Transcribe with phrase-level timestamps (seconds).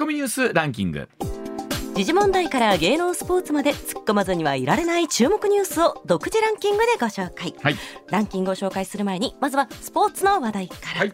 [0.00, 1.10] コミニュースランキング。
[1.94, 7.76] 時事問題から芸能スポーツまで突っ込まずにはいられない注目ニュースを独自ランキングでご紹介、はい。
[8.08, 11.12] ランキングを紹介する前にまずはスポーツの話題から、はい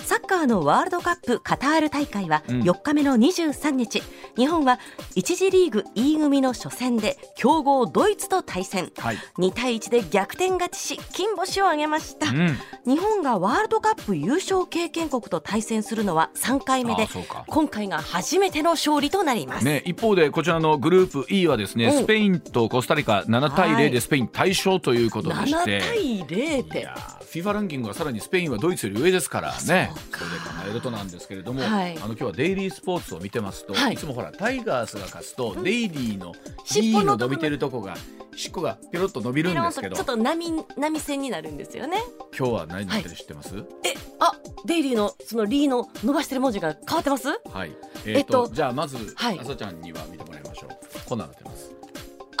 [0.00, 2.62] サッカーのワールドカップカタール大会はうん。
[2.62, 4.02] 4日目の23日、
[4.36, 4.78] 日本は
[5.16, 8.90] 1次リーグ E 組の初戦で強豪ドイツと対戦。
[8.98, 9.16] はい。
[9.38, 12.58] 2対1で逆転勝ちし金星を挙げました、うん。
[12.86, 17.06] 日本がワールドカップ優勝経験国と対戦するのは3回目で
[17.46, 21.92] 今回が初めての勝利となります、ね、一方でこちらのグループ E はですね、うん。
[21.98, 23.88] スペインとコスタリカ7対はい。
[23.88, 26.80] 0でスペイン大勝ということでし7て、対0って。
[26.80, 31.96] いやー FIFA ランキングはさらにスペインはドイツより上ですからねそれで考えるとなんですけれども、はい。
[31.96, 33.94] あの今日はデイリースポーツを見てますと、はい。
[33.94, 36.34] い、つもほらタイガースが勝つと、デイリーの
[36.64, 37.96] 尻の伸びてるとこが
[38.36, 41.98] 尻尾がピロッと伸びるんですけどちょっと波波線になるんですよね。
[42.36, 44.32] 今日は何になってる知ってますえあ
[44.64, 47.28] デイリーのそのリーの伸ばしてる文字が変わってます？
[47.28, 47.72] はい。
[48.06, 49.38] えっ、と,、えっとじゃあまず、はい。
[49.38, 50.70] ちゃんには見てもらいましょう。
[51.08, 51.77] こんなの出ます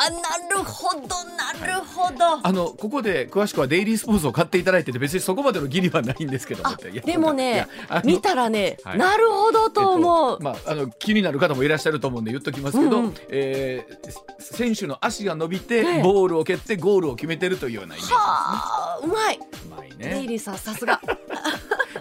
[0.00, 0.18] あな
[0.48, 6.62] るほどなるほど、あのここで詳しくはデイリースポーツを買っていただいてて別にそこまでの義理はないんですけど
[7.04, 7.66] でもいね
[8.04, 8.98] 見たらね、はい。
[8.98, 13.14] なるほどと思う、えっとまあ、あの気になる方もいらっしゃると思うんで言っときますけど、うんうん。
[13.28, 16.02] えー選手の足が伸びて、ええ。
[16.02, 18.16] ボールを蹴ってゴールを決めてるというようなイメージですね。
[18.18, 21.00] はあうまい、うまいデイね、リーさんさすが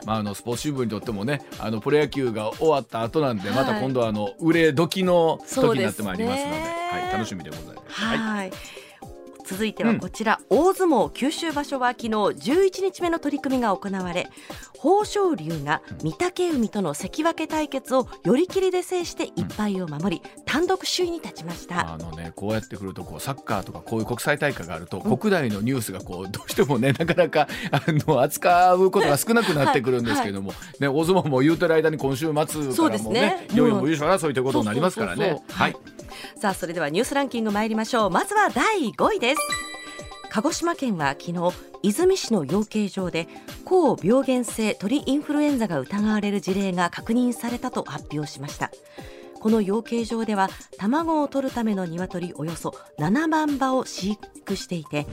[0.07, 3.57] まあ、あのスポーツ新聞にとってもねあのプロ野球が終わった後なんで、はい。
[3.57, 6.57] また今度はあの売れ時の時になってまいりますので。
[6.87, 8.01] はい、楽しみでございます。
[8.01, 8.17] はい。
[8.17, 8.86] はい
[9.47, 14.27] 続いてはこちら、大相撲九州場所は昨日11日目の取り組みが行われ
[14.83, 33.21] 豊昇龍が御嶽海との関脇対決を寄り切りで制して1敗を守り単独首位に立ちました、あのね、こうやってくるとこうサッカーとかこういう国際大会があると、国内のニュースがこうどうしてもねなかなかあの扱うことが少なくなってくるんですけども、ね、大相撲も言うてる間に今週末からもうね。
[33.21, 35.41] ねいよいよ優勝争いということになりますからね。
[35.49, 35.75] はい。
[36.39, 38.09] さあそれではニュースランキング参りましょう。
[38.09, 39.36] まずは第5位です
[40.29, 41.33] 鹿児島県は昨日
[41.83, 43.27] 出水市の養鶏場で
[43.65, 48.71] 高病原性鳥インフルエンザが疑われる事例が確認されたと発表しました。
[49.39, 55.07] この養鶏場では卵を取るための鶏およそ7万羽を飼育していて、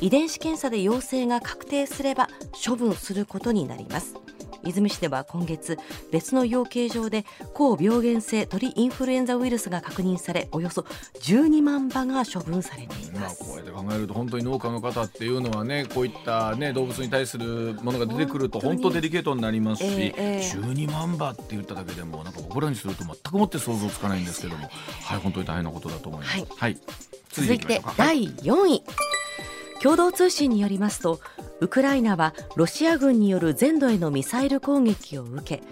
[0.00, 2.28] 遺伝子検査で陽性が確定すれば
[2.64, 4.14] 処分することになります。
[4.64, 5.78] 泉市では今月
[6.10, 10.82] 別の養鶏場で高病原性鳥インフルエンザウイルスが確認されおよそ
[11.22, 13.44] 12万羽が処分されています。
[13.44, 20.40] こうやって考えると本当に農家の方っていうのはねこういった、ね、動物に対するものが出てくると本当デリケートになりますし、ええええ。
[20.40, 24.68] 12万羽って言っただけでもなんか僕らにすると全くもって想像つかないんですけども、
[25.04, 26.32] はい、本当に大変なことだと思います。
[26.32, 26.46] はい。
[26.56, 26.78] はい、
[27.30, 28.82] 続いて第4位
[29.82, 31.20] 共同通信によりますと
[31.60, 35.62] ウクライナはロシア軍による全土へのミサイル攻撃を受け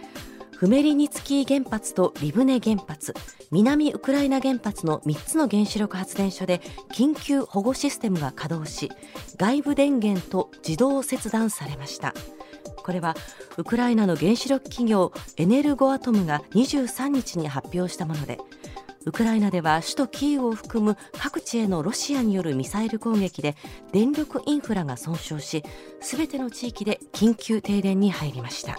[0.57, 3.15] フメリニツキー原発とリブネ原発
[3.51, 6.61] 南ウクライナ原発の3つの原子力発電所で
[6.93, 8.91] 緊急保護システムが稼働し
[9.37, 12.13] 外部電源と自動切断されました。
[12.89, 13.15] これは
[13.59, 18.39] ウクライナの原子力企業エネルゴアトムが23日に発表したもので
[19.05, 23.57] ウクライナでは首都キーウを含む各地へのロシアによるミサイル攻撃で
[23.93, 25.63] 電力インフラが損傷し
[26.01, 28.79] すべての地域で緊急停電に入りました。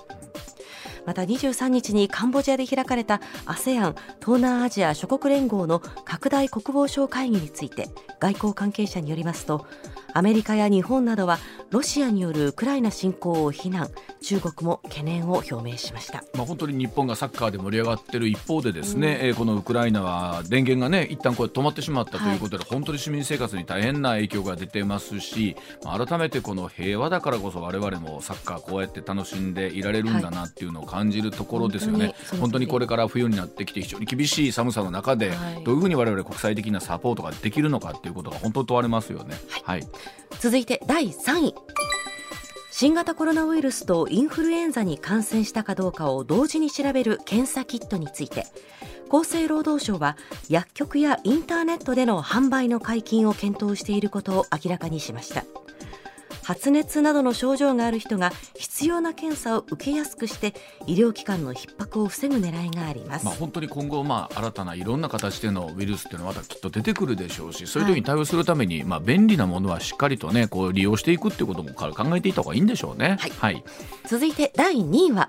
[1.05, 7.87] また23日にカンボジアで開かれた ASEAN 東南アジア諸国連合の拡大国防相会議について
[8.19, 9.65] 外交関係者によりますと
[10.13, 11.39] アメリカや日本などは
[11.71, 13.89] ロシアによるウクライナ侵攻を非難
[14.21, 16.23] 中国も懸念を表明しました。
[16.33, 35.63] まあ、本当に日本がサッカーで盛り上がっている一方でですね、えーこのウクライナは電源がね一旦こう止まってしまったということで、本当に市民生活に大変な影響が出てますし、まあ、改めてこの平和だからこそ我々もサッカーこうやって楽しんでいられるんだなっていうのを感じるところですよね、本当にその通り本当にこれから冬になってきて非常に厳しい寒さの中で、はい。
[35.63, 39.35] どういうふうに我々国際的なサポートができるのかっていうことが本当に問われますよね。
[39.63, 39.87] はい、
[40.39, 41.55] 続いて第3位
[42.71, 48.45] 新型コロナウイルスとインフルエンザに感染したかどうかを同時に調べる検査キットについて
[49.11, 50.15] 厚生労働省は
[50.47, 55.43] 薬局やインターネットでの販売の解禁を検討していることを明らかにしました。
[56.49, 60.55] 発熱などの症状がある人が必要な検査を受けやすくして
[60.87, 73.17] 医療機関の逼迫を防ぐ狙いがあります、まあ、本当に今後、まあ、新たないろんな形でのウイルスっていうのはまたきっと出てくるでしょうしそういう時に対応するために、まあ、便利なものはしっかりとねこう利用していくっていうことも考えていった方がいいんでしょうね。
[73.19, 73.31] はい。
[73.31, 73.63] はい、
[74.07, 75.27] 続いて第2位は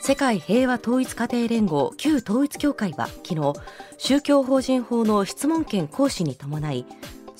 [0.00, 3.52] 世界平和統一家庭連合旧統一協会は昨日
[3.98, 6.86] 宗教法人法の質問権行使に伴い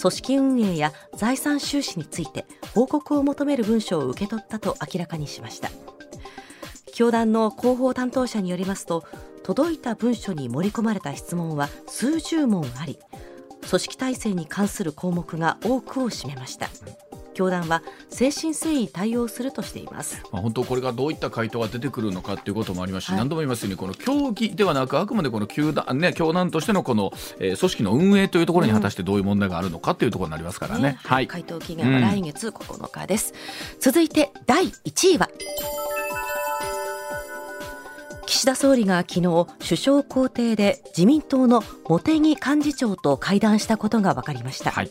[0.00, 5.70] 組織運営や財産収支について報告を求める文書を受け取ったと明らかにしました。
[6.94, 9.04] 教団の広報担当者によりますと
[9.42, 12.98] 届いた文書に盛り込まれた質問は数十問あり
[13.68, 16.68] 組織体制に関する項目が多くを占めました。
[17.34, 30.82] 教団は誠心誠意対応するとしています、まあ、本当これがどういった回答が出てくるのかということもありますし、はい、何度も言いますようにこの競技ではなくあくまでこの球団、ね、教団としてのこの、えー、組織の運営というところに果たしてどういう問題があるのかというところになりますからね。
[30.82, 33.34] ねはい、回答期限は来月9日です、
[33.74, 35.28] うん、続いて第1位は。
[38.26, 44.90] 岸田総理が昨日首相公邸で自民党の茂木幹事長と会談したことが分かりました、はい、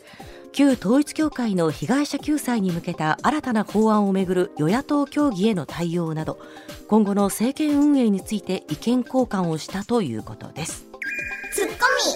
[0.54, 6.40] 旧統一教会の被害者救済に向けた新たな法案をめぐる与野党協議への対応など
[6.88, 10.86] 今後の政権運営について意見交換をしたということです。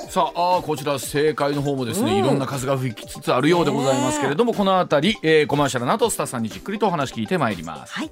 [0.09, 7.93] さあこちら正解の方もですね、うん、いろんな数が吹きつつあるようでございますけれども、この辺り、えー、コマーシャルの後スタッフさんにじっくりとお話聞いてまいります。
[7.93, 8.11] はい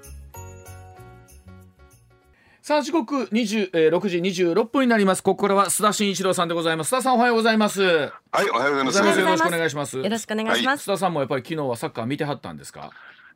[2.71, 5.21] さあ時刻20、えー、6時26分になります。
[5.21, 6.93] ここからは須田慎一郎さんでございます。
[6.93, 7.81] 須田さんおはようございます。
[7.81, 7.97] は
[8.43, 9.19] いおはようございます。
[9.19, 9.97] よろしくお願いします。
[9.97, 12.91] よろしくお願いします、須田さんもやっぱり昨日はサッカー見てはったんですか？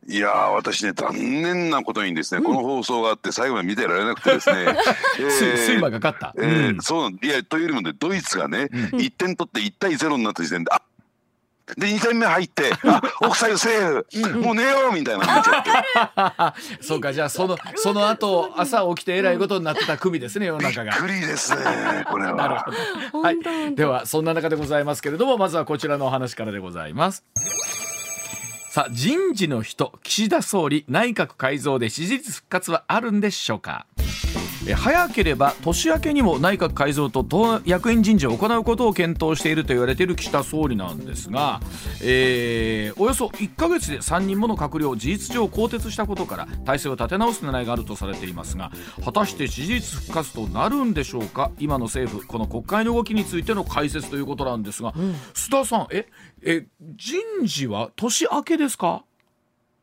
[0.08, 4.56] いや私ね残念なことにですね、うん、この放送があって最後まで見てられなくてですね、
[5.20, 10.82] えー、スイマーが勝った、えー、うん、そういやというよりもねドイツがね、うん、1点取って1対0になった時点であ
[11.78, 16.54] で2点目入って「あオフサイドセーフ、もう寝よう」みたいな。
[16.80, 20.92] そうかじゃあそのその後朝起きてえらいことになってた組ですね世の中が。
[20.92, 22.34] びっくりですね これは。
[22.36, 22.56] なる
[23.12, 27.24] ほど、はい、ではそんな中でございますけれどもまずはこちらのお話からでございます。
[28.70, 33.86] さあ人事の人岸田総理内閣改造で支持率復活はあるんでしょうか？
[34.74, 41.62] 早ければ年明けにも内閣改造と党役員人事を行うことを検討していると言われている岸田総理なんですが、
[42.02, 48.72] えー、およそ1か月で3人もの閣僚を事実上更迭したことから体制を立て直す狙いがあるとされていますが
[49.04, 51.52] 果たして支持率復活となるんでしょうか？
[51.60, 56.08] 今の政府この国会の動きについての解説ということなんですが、うん、須田さんえ
[56.44, 56.66] え
[56.96, 59.04] 人事は年明けですか？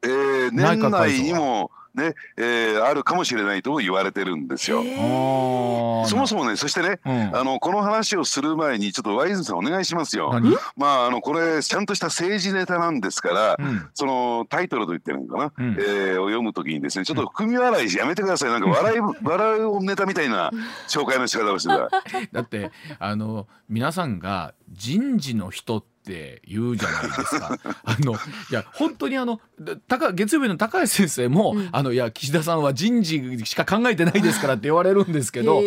[0.04, 4.82] えー、年内にもね、えー、あるかもしれないと言われてるんですよ。
[4.82, 10.32] そもそもねそしてね、うん、あのこの話をする前にちょっとワイズさんお願いしますよ。
[10.76, 18.50] まああのこれちゃんとした政治ネタなんですから、うん、そのタイトルと言ってるのかな、うん、えー、を読むときにですねちょっと含み笑いやめてください。
[18.50, 20.50] なんか笑い 笑うネタみたいな
[20.88, 21.88] 紹介の仕方をしてた。
[22.32, 27.58] だってあの皆さんが人事の人って言うじゃないですか。
[27.84, 28.16] あのい
[28.50, 29.40] や本当にあの
[29.88, 35.62] 高月曜日の高橋先生も、うん、あのいや岸田さんは人事しか考えてないですからって言われるんですけど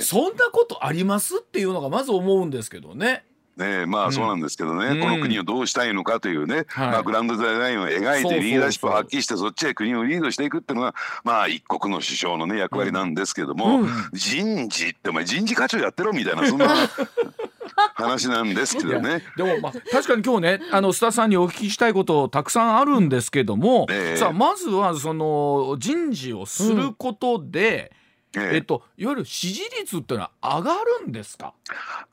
[0.00, 3.24] そそんなことありますっていうのがまず思うんですけどね。
[3.56, 10.94] ねまあそうなんですけどね、うん、この国をどうしたいのかというね、まあ、グランドデザインを描いてリーダーシップを発揮してそっちへ国をリードしていくっていうのが
[11.24, 16.74] まあ一国の首相のね役割なんですけども、うん、人事ってお前人事課長やってろみたいなそんな
[17.94, 19.22] 話なんですけどね。
[19.36, 27.99] でもまあ確かに今日ねあの須田さんにお聞きしたいことたくさんあるんですけども、えー、さあまずはその人事をすることで、うん、
[28.34, 31.52] えっと、いわゆる支持率っていうのは上がるんですか？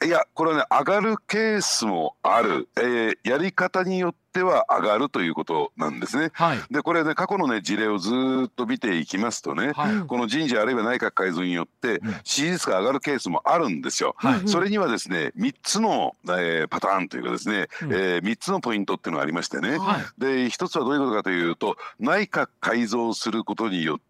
[0.05, 6.29] いやこれはね上がるケースもある、えー、やり方によってては上がるということなんですね。
[6.33, 8.11] はい、でこれね過去のね事例をず
[8.45, 14.15] っと見ていきますとね、はい、この人事あるいは内閣改造によって支持率が上がるケースもあるんですよ。
[14.17, 19.79] はい、それにはですね3つの、えー、パターンというかですね、うん、えー、3つのポイントっていうのがありましてね、
[20.17, 24.06] で1つはどういうことかというと内閣改造することによって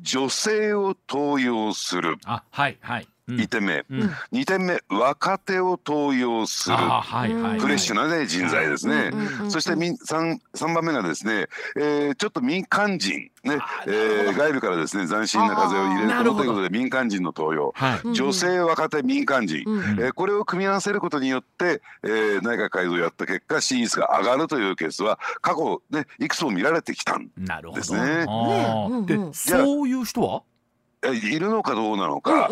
[0.00, 2.16] 女性を登用する。
[2.24, 9.12] あはいはい1点目、うん、2点目若手を登用する、はいはい、フレッシュな、ね、人材ですね、
[9.48, 28.26] そして 3, 3番目がですね、えー、ちょっと民間人ね、えー、外部からですね斬新な風を入れるということで民間人の登用、はい、女性若手民間人、うん、えー、これを組み合わせることによって、えー、内閣改造をやった結果支持率が上がるというケースは過去ねいくつも見られてきたんですね。
[29.06, 30.42] でそういう人は？
[31.08, 32.50] いるのかどうなのか、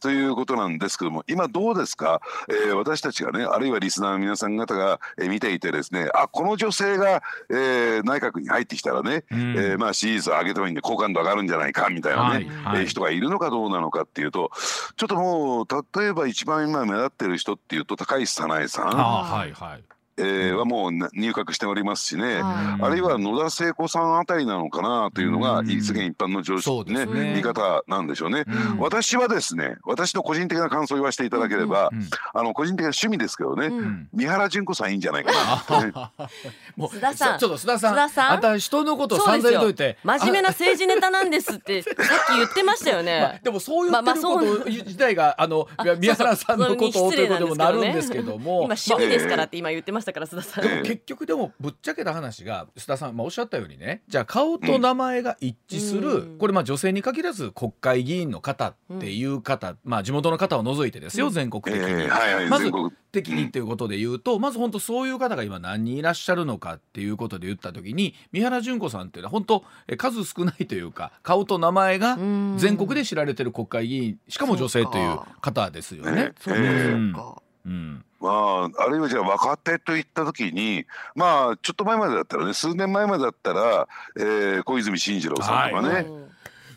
[0.00, 14.50] ということなんですけども今どうですか、えー、私たちがねあるいはリスナーの皆さん方が、えー、見ていてですねあこの女性が、えー、内閣に入ってきたらね、うん、えー、まあ支持率を上げてもいいんで好感度上がるんじゃないかみたいなね、はいはい、えー、人がいるのかどうなのかっていうと
[14.96, 15.66] ちょっともう
[15.98, 18.86] 例えば一番今目立ってる人っていうと高市早苗さん。
[18.88, 27.34] はいはいえー、はもう入閣しておりますしね、あるいは野田聖子さんあたりなのかなというのが世間一般の常識ねね。
[27.36, 28.44] 見方なんでしょうね、
[28.78, 31.90] 私はですね私の個人的な感想を言わせていただければ、
[32.34, 33.70] あの個人的な趣味ですけどね、
[34.12, 36.12] 三原純子さんいいんじゃないかな、
[36.76, 37.38] もう須田さん。
[37.38, 38.30] ちょっと須田さん須田さん。
[38.32, 39.98] あんた人のことを散々言っといて。
[40.02, 41.94] 真面目な政治ネタなんですって さっ
[42.26, 45.68] き言ってましたよね、まあ、でもそう言ってること自体があの
[45.98, 54.02] 宮原さんのことをということにもなるんですけども、今趣味ですからって今言ってましたから須田さん、結局でもぶっちゃけた話が須田さん、まあ、おっしゃったようにね。
[54.08, 62.08] じゃあ顔と名前が一致する、これまあ女性に限らず国会議員の方っていう方、まあ地元の方を除いてですよ、全国的に、
[62.48, 62.70] まず
[63.10, 69.64] 的にっていうことで言うと、まず本当そういう方が今何人いらっしゃるのかっていうことで言った時に三原純子さんっていうのは本当
[69.96, 72.16] 数少ないというか顔と名前が
[72.56, 76.32] 全国で知られてる国会議員しかも女性という方ですよね。
[77.66, 86.06] うんまあ、あるいはじゃあ若手といった時にまあちょっと前までだったらね数年前までだったら、えー、小泉進次郎さんとかね、はい。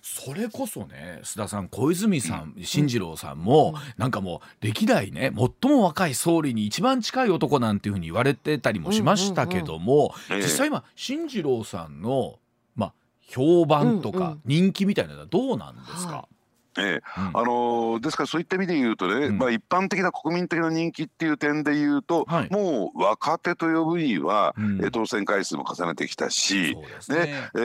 [0.01, 12.37] それこそね須田さん小泉さん、進次郎さんも、うん、なんかもう歴代ね最も若い総理に一番近い男なんていうふうに言われてたりもしましたけども、実際今進次郎さんの、
[12.75, 12.93] まあ、
[13.27, 16.38] 評判とか人気みたいなのはどうなんですか、はい
[16.79, 17.01] ええ。
[17.15, 27.25] あのー、ですからそういった意味で言うとね、うん、まあ、一般的な国民的な人気っていう点で言うと、はい、もう若手と呼ぶには、うん、当選回数も重ねてきたしそうね。
[27.25, 27.59] ね、え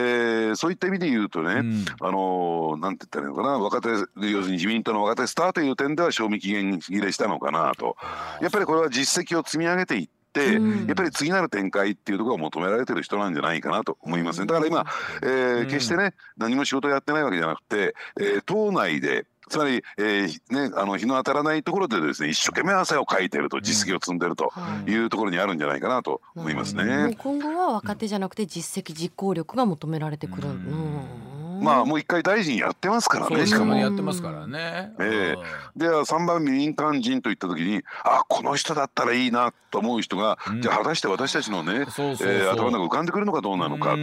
[0.51, 7.95] ー、そういった意味で言うとね、うん、あのー、なんて言ったらいいのかな若手要するに自民党の若手スターという点では賞味期限切れしたのかなと。
[8.41, 14.47] やっぱりこれは実績を積み上げていって、やっぱり次なる展開っていうところが求められてる人なんじゃないかなと思いますね。
[14.47, 14.85] だから今、
[15.21, 24.51] えー、決してね何も仕事やってないわけじゃなくて、えー、党内でつまり、えーね、あの日の当たらないところでですね一生懸命汗をかいてると実績を積んでると
[24.87, 24.95] い。
[24.95, 26.83] うところにあるんじゃないかなと思いますね。
[26.83, 30.49] うん、今後は若手じゃなくて実績実行力が求められてくる。
[30.49, 33.45] うんまあもう一回大臣やってますからね。
[33.45, 34.93] しかもやってますからね。
[34.99, 35.79] ええ。
[35.79, 41.85] で3番民間人といった時にあこの人だったらいいなと思う人が、うん、じゃあ果たして私たちのね
[42.21, 43.95] え頭の中浮かんでくるのかどうなのか。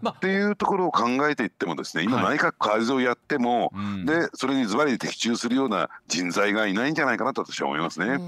[0.00, 8.18] まあ、っていうところを考えていってもですね今内閣改造やっても、はい、でそれにズバリ的中するような人材がいないんじゃないかなと私は思いますね。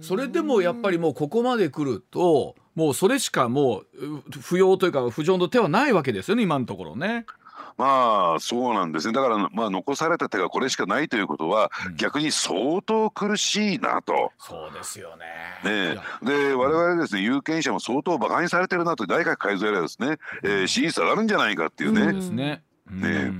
[0.00, 7.26] それでもやっぱりもうここまで来るともうそれしかもう不要というか浮上の手はないわけですよね今のところね。
[7.76, 9.12] まあそうなんですね。
[9.12, 14.32] だからまあ残された手がこれしかないということは、うん、逆に相当苦しいなと。
[14.38, 15.16] そうですよ
[15.64, 15.94] ね。
[15.94, 22.02] ねで我々ですね有権者も相当馬鹿にされてるなと内閣改造やらですね、えー、支持率上がるんじゃないかっていうね。
[22.02, 22.62] うん、ですね。
[22.90, 23.32] ね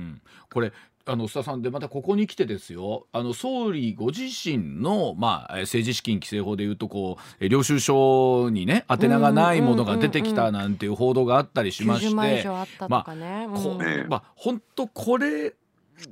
[0.51, 0.73] これ
[1.05, 3.07] あの須田さんでまたここに来てですよ。
[3.11, 13.15] あの総理ご自身の、まあ、政治資金規正法でいうとこう領収書にね宛名がないものが出てきたなんていう報道があったりしまして、まあ、
[14.07, 15.53] まあ本当これ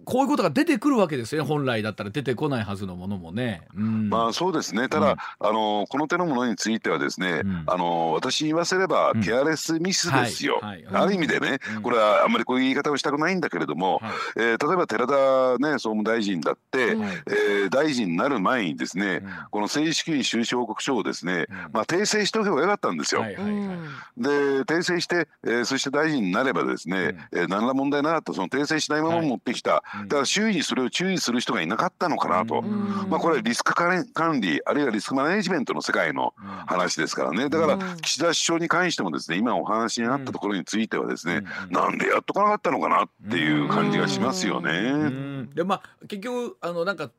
[0.05, 3.67] こういうことが出てくるわけですよ本来だったら出てこないはずのものもね。
[3.75, 4.89] うん、まあそうですね。
[4.89, 10.60] ただ、うん、あのこの手のものについてはですね、うん、あの私に言わせればケアレスミスですよ。
[10.62, 10.84] はい。
[10.86, 23.22] はい、ある意味でね、これはあんまりこういう言い方をしたくないんだけれども、はい、えー、例えば寺田、ね、総務大臣だって、はい、えー、大臣になる前にですね、この政治資金収支報告書をですね、まあ、訂正しておけばよかったんですよ。
[23.22, 24.29] はいはいはい、で
[24.63, 26.98] 訂正して、えー、そして大臣になればですね、
[27.31, 36.33] うん、えー、何ら問題なかったその訂正しないまま持ってきた、だから周囲にそれを注意する人がいなかったのかなと、まあ、これはリスク管理あるいはリスクマネジメントの世界の
[36.67, 37.50] 話ですからね。
[37.50, 45.48] だから岸田首相に関してもですね今お話にあったところについてはですね、なんでやっとかなかったのかなっていう感じがしますよね。
[45.53, 47.09] でまあ結局あのなんか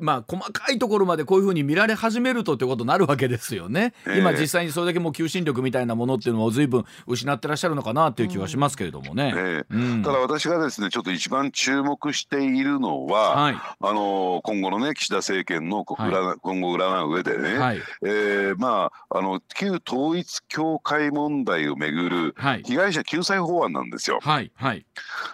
[0.00, 3.94] まあ細かいところまでこういうふうに見られ始めるとってことになるわけですよね。
[4.06, 9.32] えー、今実際にそれだけもう求心力みたいなものっていうのを随分失ってらっしゃるのかなっていう気はしますけれどもね。
[9.36, 24.18] えーうん、ただ私がですねちょっと一番注目しているのは、はい、あの今後のね岸田政権の、はい、今後占う上でね、はい、えー、まああの旧統一教会問題をめぐる被害者救済法案なんですよ。
[24.20, 24.84] はいはい、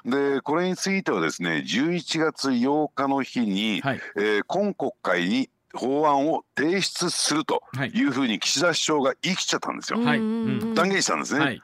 [0.05, 7.63] でこれについてはですね11月8日の日に、はい、えー、今国会に法案を提出すると
[7.95, 8.03] い。
[8.03, 10.01] うふうに岸田首相が言い切っちゃったんですよ。
[10.01, 10.19] はい、
[10.75, 11.41] 断言したんですね。
[11.41, 11.63] はい、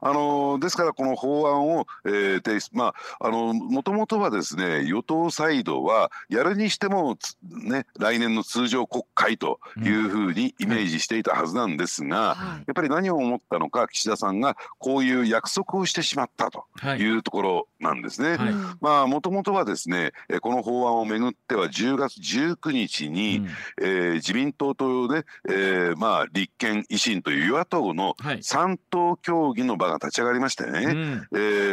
[0.00, 7.18] あのですからこの法案を、えー、提出まああのもともとはですね与党サイドはやるにしても
[7.50, 16.64] ね来年の通常国会というふうにイメージしていたはずなんですが、うんやっぱり何を思ったのか岸田さんがこういう約束をしてしまったと
[16.98, 17.08] い。
[17.16, 18.36] うところなんですね。
[18.36, 23.46] はい、まあもともとはですねこの法案をめぐっては10月19日に、うん、
[23.80, 30.96] えー、自民民党とね、えー、まあ立憲維新という与野党の3党協議の場が立ち上がりましてね、はい、え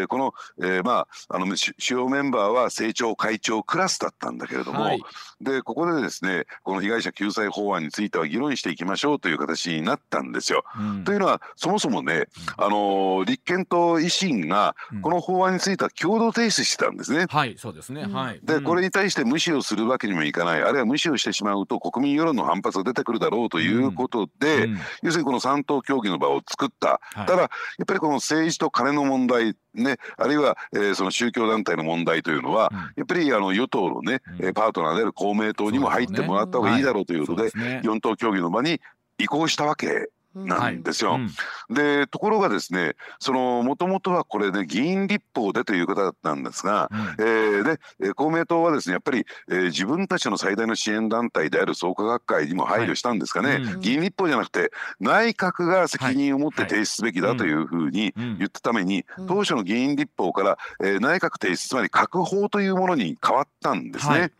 [0.03, 5.01] ー、この、えー、まああの主要メンバーは政調会長クラスだったんだけれども、はい、
[5.45, 10.65] でここでですねこの被害者救済法案については議論していきましょうという形になったんですよ。
[10.77, 12.25] うん、というのはそもそもね、
[12.57, 17.27] あの立憲と維新がこの法案については共同提出してたんですね。
[17.29, 20.63] はいそうですね、はい、でこれに対して無視をするわけにもいかない。
[20.63, 27.49] あるいは無視をしてしまうと国民世論の反発が出てくるだろうということで、うん、要するにこの三党協議の場を作った、はい、ただやっ
[27.85, 38.81] ぱりこの政治と金の問題ね、あるいは、えー、その宗教団体の問題というのは、うん、やっぱりあの与党のね、うん、パートナーである公明党にも入ってもらった方がいいだろうということで、でね、4党協議の場に
[39.17, 41.11] 移行したわけなんですよ。
[41.11, 64.19] はいうん、でところがですねそのもともとはこれね議員立法でという方だったんですが、うん、えー、で公明党はですねやっぱり、えー、自分たちの最大の支援団体である創価学会にも配慮したんですかね、はいうん、議員立法じゃなくて内閣が責任を持って提出すべきだというふうに言ったために、当初の議員立法から、えー、内閣提出つまり閣法というものに変わったんですね。
[64.19, 64.31] はい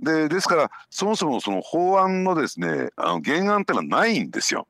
[0.00, 4.66] でですからそもそもその法案のですねあの原案ってのはないんですよ。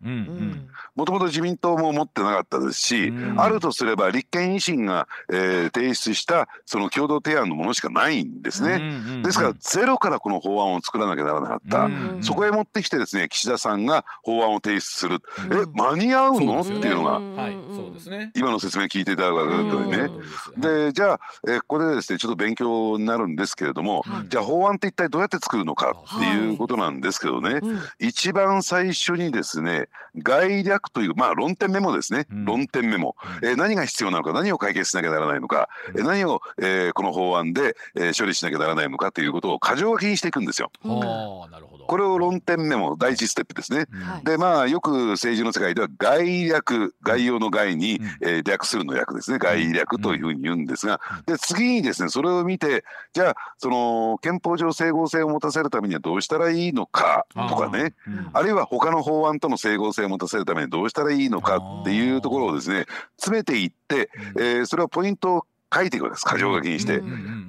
[0.95, 9.23] もともと自民党も持ってなかったですし、うん、あるとすれば立憲維新が、えー、提出したその共同提案のものしかないんですね。
[9.23, 11.91] ですからゼロからこの法案を作らなきゃならなかった、
[12.23, 16.61] そこへ持ってきてですね岸田さんが法案を提出する、え間に合うの？
[16.61, 20.09] っていうのが、はいそうですね、今の説明聞いていただくとね。
[20.57, 27.61] でじゃあ、えー、ここでですねちょっと勉強になるんですけれども、じゃあ法案って一体どうやって作るのかっていうことなんですけどね、はい。
[27.61, 29.89] うん、一番最初にですね
[30.23, 40.71] 概略というまあ論点メモですね、うん、論点メモ、えー、何が必要なのか何を解決しなきゃならないのか、うん、何を、えー、この法案で、えー、処理しなきゃならないのかということを箇条書きにしていくんですよ。
[40.85, 41.87] なるほど。
[41.87, 43.87] これを論点メモ第一ステップですね。
[44.25, 49.39] でまあよく政治の世界では概略概要の概に、えー、略するの略ですね。
[49.39, 51.01] 概略というふうに言うんですが。
[51.27, 57.95] で次にですねそれを見てじゃあその憲法上整合性を持たせるためにはどうしたらいいのかとかね。
[58.33, 66.25] あ,、るいは他の法案との整合性を持たせるためにどうしたらいいのかっていうところをですね詰めていって、えー、それはポイントを書いていくわけです。
[66.29, 67.03] 箇条書きにして、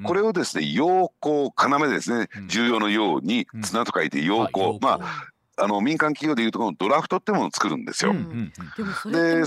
[0.04, 5.28] これをですね要項要ですね重要のように綱と書いて要項、まあ
[5.60, 8.13] あの民間企業でいうとこのドラフトってものを作るんですよ。
[8.13, 8.93] でも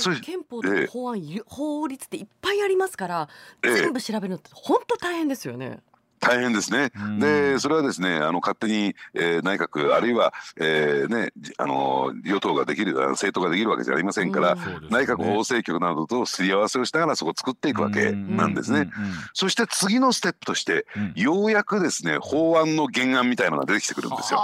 [0.01, 3.29] それって憲法と法案、えー、法律っていっぱいありますから、
[3.63, 5.79] 全部調べるのって本当大変ですよね。
[6.21, 6.93] 大変ですね。
[7.19, 18.91] でそれはですねあの勝手に、えー、内閣あるいは、えー、ねあの与党ができる政党ができるわけじゃありませんから、ね、内閣法制局などとすり合わせをしながらそこを作っていくわけなんですね。
[19.33, 24.41] そして次のステップとして、ようやくですね法案の原案みたいなのが出てきてくるんですよ。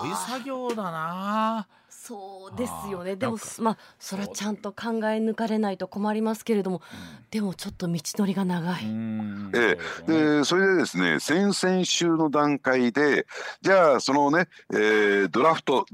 [0.00, 1.66] すごい作業だな。
[2.10, 3.14] そうですよね。
[3.14, 6.82] でもまあそれはちゃんと考え抜かれないと困りますけれども、うん、
[7.30, 8.84] でもちょっと道のりが長い。
[9.54, 13.28] ええ、でそれでですね先々週の段階で
[13.62, 15.86] じゃあそのね、えー、ドラフト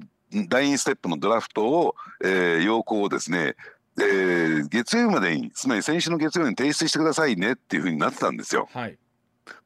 [0.48, 3.55] 第2ステップのドラフトを、えー、要項をですね
[3.98, 8.68] えー、月曜日までにつまり先週の月曜日に提出してくださいねっていうふうになってたんですよ。
[8.72, 8.98] はい。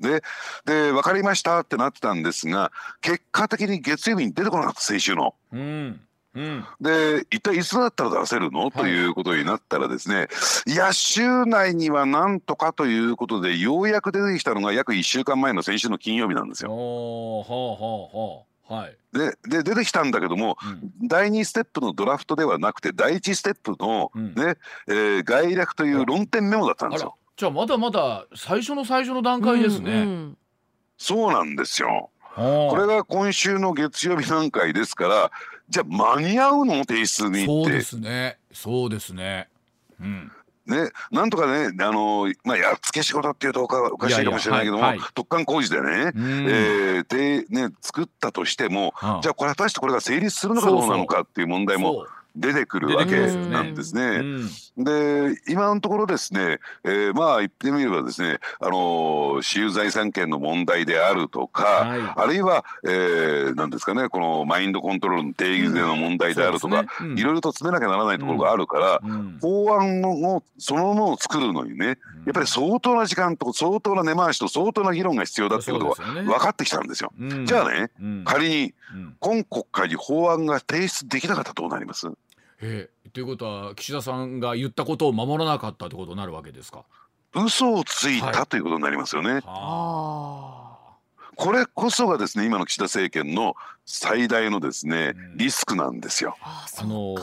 [0.01, 0.23] で
[0.65, 5.37] で分かりましたってなってたんですが結果的に月曜日に出てこなかった先週の。
[5.53, 6.01] うん
[6.35, 10.29] うん、で一体いつだったら出せるの、はい、ということになったらですね
[10.67, 16.71] いや週内にはなんとかということでようやく出てきたのが約1週間前の先週の金曜日なんですよ。
[16.71, 18.51] ほうほうほう。
[18.73, 27.17] はい、でで出てきたんだけども、うん、第2ステップのドラフトではなくて第1ステップのね、うん、えー、概略という論点メモだったんですよ。
[27.37, 29.91] じゃあまだまだ最初の最初の段階ですね。
[29.91, 30.39] うんうん、
[30.97, 32.11] そうなんですよ。
[32.37, 35.31] これが今週の月曜日段階ですから
[35.71, 36.85] じゃあ間に合うの？
[36.85, 38.39] 提出にそうですね。
[38.53, 39.49] そうですね。
[40.01, 40.33] うん。
[40.67, 54.23] ね、なんとかね、あのまあ、やっつけ仕事っていうとおかおかしいかもしれないけども、はいはい、突貫工事でね,、えー、でね作ったとしても、じゃあこれ果たしてこれが成立するのかどうなのかっていう問題も出てくるわけなんですね。
[54.77, 67.13] で今のところですね、えー、まあ言ってみればですね、あの私有財産権の問題であるとか、はい、あるいは、えー、なんですかねこのマインドコントロールの定義での問題であるとか、うんね。
[67.13, 71.97] うん、いろいろと詰めなきゃならないところがあるから、うん、法案のそのものを作るのにねやっ
[72.33, 77.13] ぱり相当な時間と相当な根回しと相当な議論が必要だってことが分かってきたんですよ。
[77.45, 77.91] じゃあね、
[78.25, 78.75] 仮に
[79.21, 82.09] 今国会に法案が提出できなかったらどうなります？
[82.63, 86.85] えー、ということは岸田さんが言ったことを守らなかったということになるわけですか？
[87.35, 89.41] 嘘をついた、はい、ということになりますよね。
[89.43, 90.81] こ
[91.37, 93.55] これこそがですね今の岸田政権の
[93.87, 96.37] 最大のですね、リスクなんですよ。
[96.43, 97.15] あの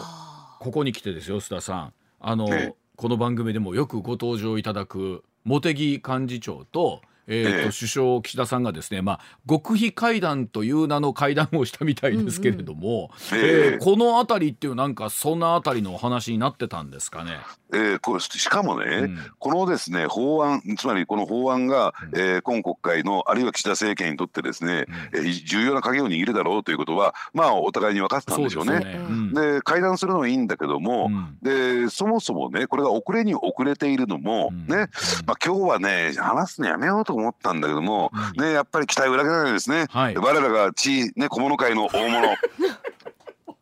[0.60, 1.94] ここに来てですよ須田さん。
[2.20, 17.38] あの、ね、この番組でもよくご登場いただく茂木幹事長とえーと、首相岸田さんがですね、まあ、極秘会談という名の会談をしたみたいですけれども、うんうん、えー、この辺りっていうなんかそんな辺りのお話になってたんですかね？
[17.74, 28.80] えー、これしかもね、うん、このですね法案つまりこの法案が、うん、えー、今国会のあるいは岸田政権にとってですね、うん、えー、重要な鍵を握るだろうということはまあお互いに分かってたんでしょうね。
[29.34, 31.12] で、ね、会談するのはいいんだけども、
[31.42, 34.88] でそもそもねこれが遅れに遅れているのも、ね、
[35.26, 39.86] まあ、今日はね話すのやめようと思ったんだけども、ね、やっぱり期待を裏切らないですね。
[39.90, 42.28] はい、我らが地、ね、小物界の大物。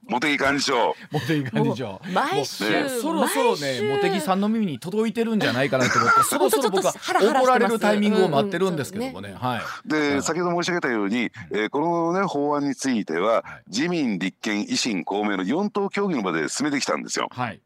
[0.07, 9.29] 茂木幹事長茂木幹事長毎週、ね、そろそろね茂木さんの耳に届いてるんじゃないかなと思って そろそろ僕は怒られるタイミングを待ってるんですけどもね。
[9.29, 17.27] うんうん、はい、で、先ほど申し上げたように、えー、この、ね、法案については、自民立憲維新公明の4党協議の場で進めてきたんですよ。
[17.31, 17.61] はい、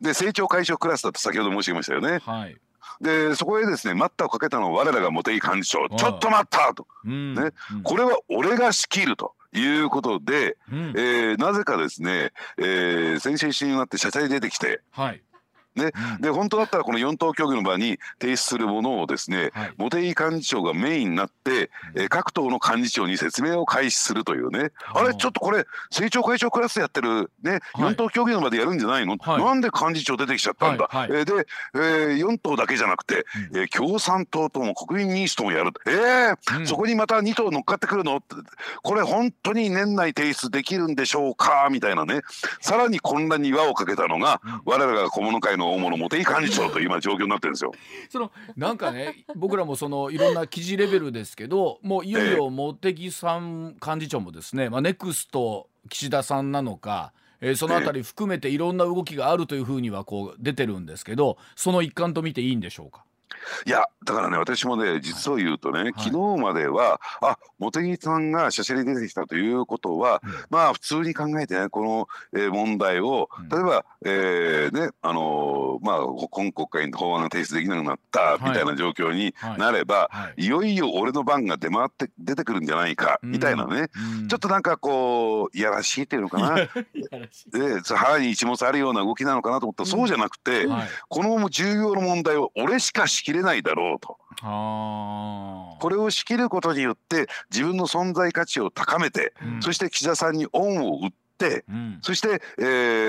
[0.00, 2.20] で政調会長クラスだと先ほど申し上げましたよね。
[2.24, 2.56] はい
[3.02, 9.34] でそこへですね待ったをかけたのは我らが茂木幹事長ちょっと待ったと、うん、ね、うん、これは俺が仕切ると。
[9.54, 15.20] いうことで、うん、えー、なぜかですね、えー、先週一緒になって社長に出てきて、はい、
[15.76, 38.16] ね、うん、で本当だったらこの4党協議の場に提出するものをですね、はい、茂木幹事長がメインになって、えー、各党の幹事長に説明を開始するというね、あれちょっとこれ政調会長クラスでやってるね、はい、4党協議の場でやるんじゃないの、はい、なんで幹事長出てきちゃったんだ、はいはい、えー、で、えー、4党だけじゃなくて、うん、えー、共産党とも国民民主党もやるえー、うん、そこにまた2党乗っかってくるの？
[38.16, 38.36] って
[38.82, 41.68] これ本当に年内提出できるんでしょうか？
[41.70, 42.20] みたいなね。
[42.60, 47.72] さらに混乱に輪をかけたのが、我らが小物会のの大物茂木幹事長と 今状況になってるんですよ。
[48.10, 57.12] そのなんかね僕らもそのいろんな記事レベルですけどもういよいよ茂木さん幹事長もですね、まあ、ネクスト岸田さんなのか。
[57.44, 63.02] えー、そのあたり含めていろんな動きがあるというふうにはこう出てるんですけどその一環と見ていいんでしょうか？
[63.66, 80.22] いやだからね私もね実を言うとね、はい、昨日まではあ茂木さんがしゃしゃり出てきたということは、うん、まあ普通に考えてねこの、えー、問題を例えば、うん、えー、ねあのー、まあ今国会に法案が提出できなくなったみたいな状況になれば、はい。
[80.22, 83.88] はい、いよいよ俺の番が出回って出てくるんじゃないかみたいなね、
[84.20, 86.56] うん、ちょっとなんかこういやらしいっていうのかな。
[86.56, 90.66] で腹に一物あるような動きなのかなと思ったら、そうじゃなくて、
[91.08, 94.18] この重要な問題を俺しか仕切れないだろうと。
[94.42, 102.62] これを仕切ることによって自分の存在価値を高めて、うん、そして岸田さんに恩を売って、うん、そして、え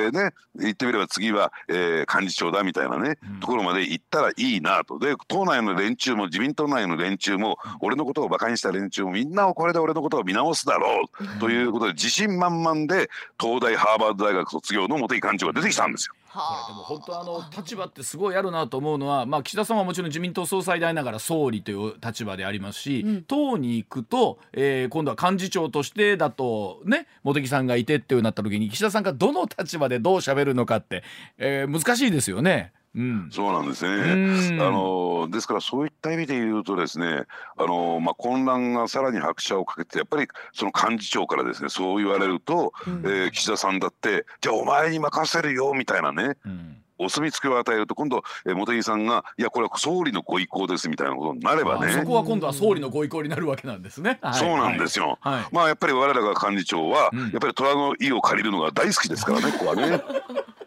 [0.08, 5.00] ー、ね、言ってみれば次は、えー、幹事長だみたいなね、うん、ところまで行ったらいいなと。
[5.00, 13.10] で党内の連中も自民党内の連中も、俺のことを馬鹿にした連中もみんなをこれで俺のことを見直すだろう、ということで自信満々で
[13.40, 16.16] 東大ハーバード大学卒業の茂木幹事長が出てきたんですよ。
[16.34, 31.04] これでも本当あの立場ってすごいあるなと思うのは、まあ、岸田さんはもちろん自民党総裁でありながら総理という立場でありますし、うん、党に行くと、えー、今度は幹事長としてだとね茂木さんがいてっていうなった時に岸田さんがどの立場でどう喋るのかって、
[31.38, 32.72] えー、難しいですよね。
[32.96, 34.58] うん、そうなんですね。
[34.62, 37.24] あのですからそういった意味で言うとですね、
[37.58, 46.38] あのまあ混乱がさらに拍車をかけてやっぱりその幹事長からですねそう言われると、うん、えー、岸田さんだってじゃあお前に任せるよみたいなね。
[46.46, 46.78] うん。
[47.00, 51.92] お墨付きを与えると今度、えー、茂木さんがいやこれは総理のご意向ですみたいなことになればね。
[51.92, 60.02] そこは今度は総理のご意向になるわけなんですね、そうなんですよ、はい、まあやっぱり我らが幹事長は、うん、やっぱり虎の意を借りるのが大好きですからねここはね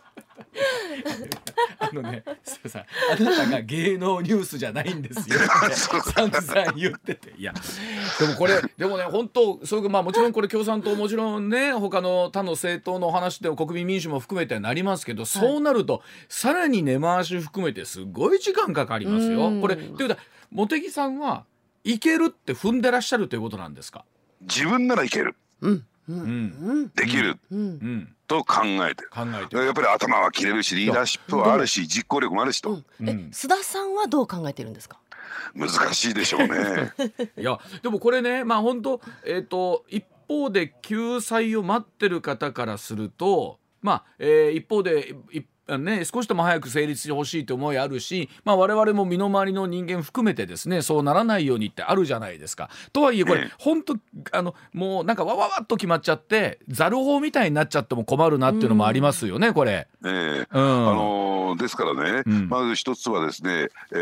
[1.79, 2.25] あのね、
[2.66, 2.85] さ
[3.19, 5.38] あなたが芸能ニュースじゃないんですよ。
[6.14, 7.53] 散々言ってて、いや、
[8.19, 19.51] でもこれ、でもね、本当、そういうまあもちろんこれ共産党もちろんね、他の他の政党の話で国民民主も含めてなりますけど、そうなると、さらに根回し含めてすごい時間かかりますよ。
[19.61, 20.16] これ、っていうか、
[20.53, 21.45] 茂木さんは
[21.85, 24.05] いけるって踏んでらっしゃるということなんですか？
[24.42, 25.35] 自分ならいける。
[25.61, 25.87] うん。
[26.95, 27.38] できる、
[28.29, 33.87] と考えて考えてやっぱり頭は切れるしリーダーシップはあるし実行力もあるしと、え須田さん。
[33.97, 34.73] はどう考えてるん。
[34.73, 34.99] ですか
[35.55, 36.92] 難しいでしょうね
[37.38, 52.70] いやでもこれねまあ本当えっ、ー、と一方で救済を待ってる方からするとまあ、えー、一方で一ね、少しとも早く成立してほしいという思いあるし、まあ、我々も身の回りの人間含めてですねそうならないようにってあるじゃないですか。
[52.92, 53.96] とはいえこれ、本当
[54.33, 59.88] あのもうなんかわわわっと決まっちゃってざる法みたいになっちゃっても困るなっていうのもありますよね、これ。
[60.05, 63.96] えー、うん、あのー、ですからね、うん、まず一つはですね、え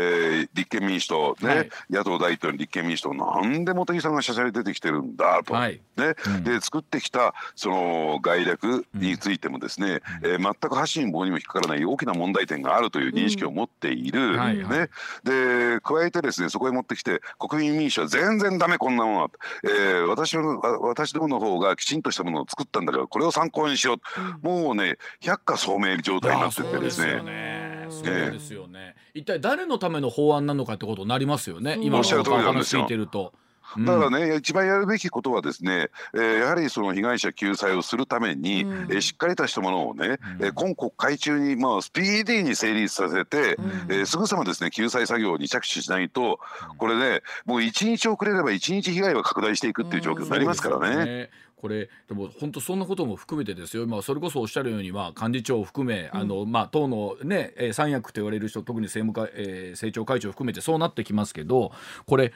[0.45, 14.37] ー、立憲民主党ね、はい、野党第一党に立憲民主党なんで茂木さんがしゃしゃり出てきてるんだと、はい、ね、うん、で作ってきたその概略についてもですね、うん、えー、全く発信棒にも引っかからない大きな問題点があるという認識を持っている、うん。
[14.37, 14.89] はいはい、ね、
[15.23, 19.29] で加えてですねそこへ持ってきて国民民主は全然ダメこんなものは、
[19.63, 24.47] えー、私の私どもの方がきちんとしたものを作ったんだからこれを参考にしろ、う。
[24.47, 27.65] ん、もうね百花聡明状態になっててですね。
[27.89, 33.31] そうですよね、一体誰のための法案なのかってことになりますよね、今の話聞いてると。
[33.79, 46.39] だからね、一番やるべきことはですね、えー、やはりその被害者救済をするために、うん、えー、しっかりとしたものをね、うん、えー、今国会中に、まあ、スピーディーに成立させて、うん、えー、すぐさまですね救済作業に着手しないと、
[46.77, 51.29] これね、もう1日遅れれば1日被害は拡大していくっていう状況になりますからね。
[51.65, 61.71] これでも本当そんなことも含めてですよ、まあ、それこそおっしゃるように、まあ、幹事長を含め、うん、あのまあ、党の、ね、三役と言われる人特に政務課、えー、政調会長を含めてそうなってきますけど
[62.05, 62.33] これ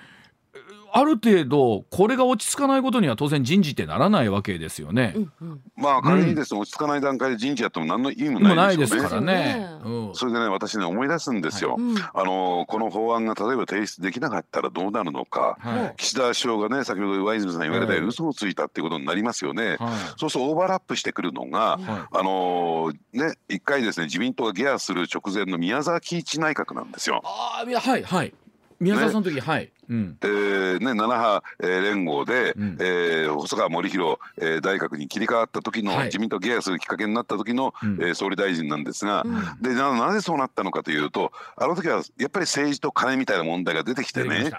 [0.94, 5.14] ある程度これが落ち着かないことには当然人事ってならないわけですよね。
[5.16, 8.98] うんうん、まあ仮にですね、うん、落ち着かない段階で人事やっても何の意味もないです。
[8.98, 11.74] からね、うん、それでね私ね思い出すんですよ。
[11.74, 11.80] はい、
[12.14, 19.78] あのこの法案が例えば提出できなかったらどうなるのか、はい、岸田首相がね先ほど上泉さん言われたように嘘をついたっていうことになりますよね。
[19.80, 21.80] はい、そうするとオーバーラップしてくるのが、
[22.12, 27.22] あのね一回ですね自民党がギアする直前の宮沢喜一内閣なんですよ。
[27.24, 28.34] ああはいはい
[28.80, 29.72] 宮沢さんの時、ね、はい。
[29.90, 44.52] うん、えー、ね、7派、えー、連合で、うん、えー、細川守弘、えー、大学に切り替わった時の、はい、自民党ゲアするきっかけになった時の、うん、えー、総理大臣なんですが、うん、でななぜそうなったのかというとあの時はやっぱり政治と金みたいな問題が出てきてね,、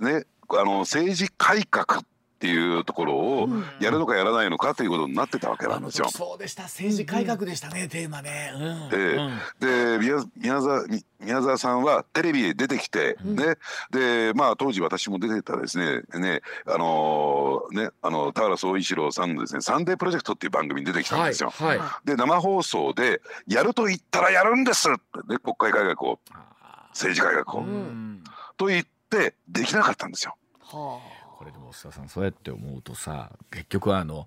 [0.00, 2.02] ねあの政治改革
[2.40, 3.48] っていうところを
[3.80, 6.08] やるのかやらないのかということになってたわけなんですよ。
[6.08, 8.50] そうでした政治改革でしたね、うん、テーマね。
[8.54, 8.88] うん、
[9.60, 10.86] で宮宮沢
[11.20, 13.56] 宮沢さんはテレビへ出てきて、うん、ね
[13.90, 21.50] でまあ当時私も出てたですねねあのー、ねあの田原総一郎さんのですね「サンデープロジェクト」っていう番組に出てきたんですよ。
[21.50, 26.20] はいはい、で生放送で「やると言ったらやるんです!」ってね国会改革を
[26.88, 27.66] 政治改革を。
[28.56, 30.36] と言ってできなかったんですよ。
[30.62, 34.26] はあこれでも須田さんそうやって思うとさ結局はあの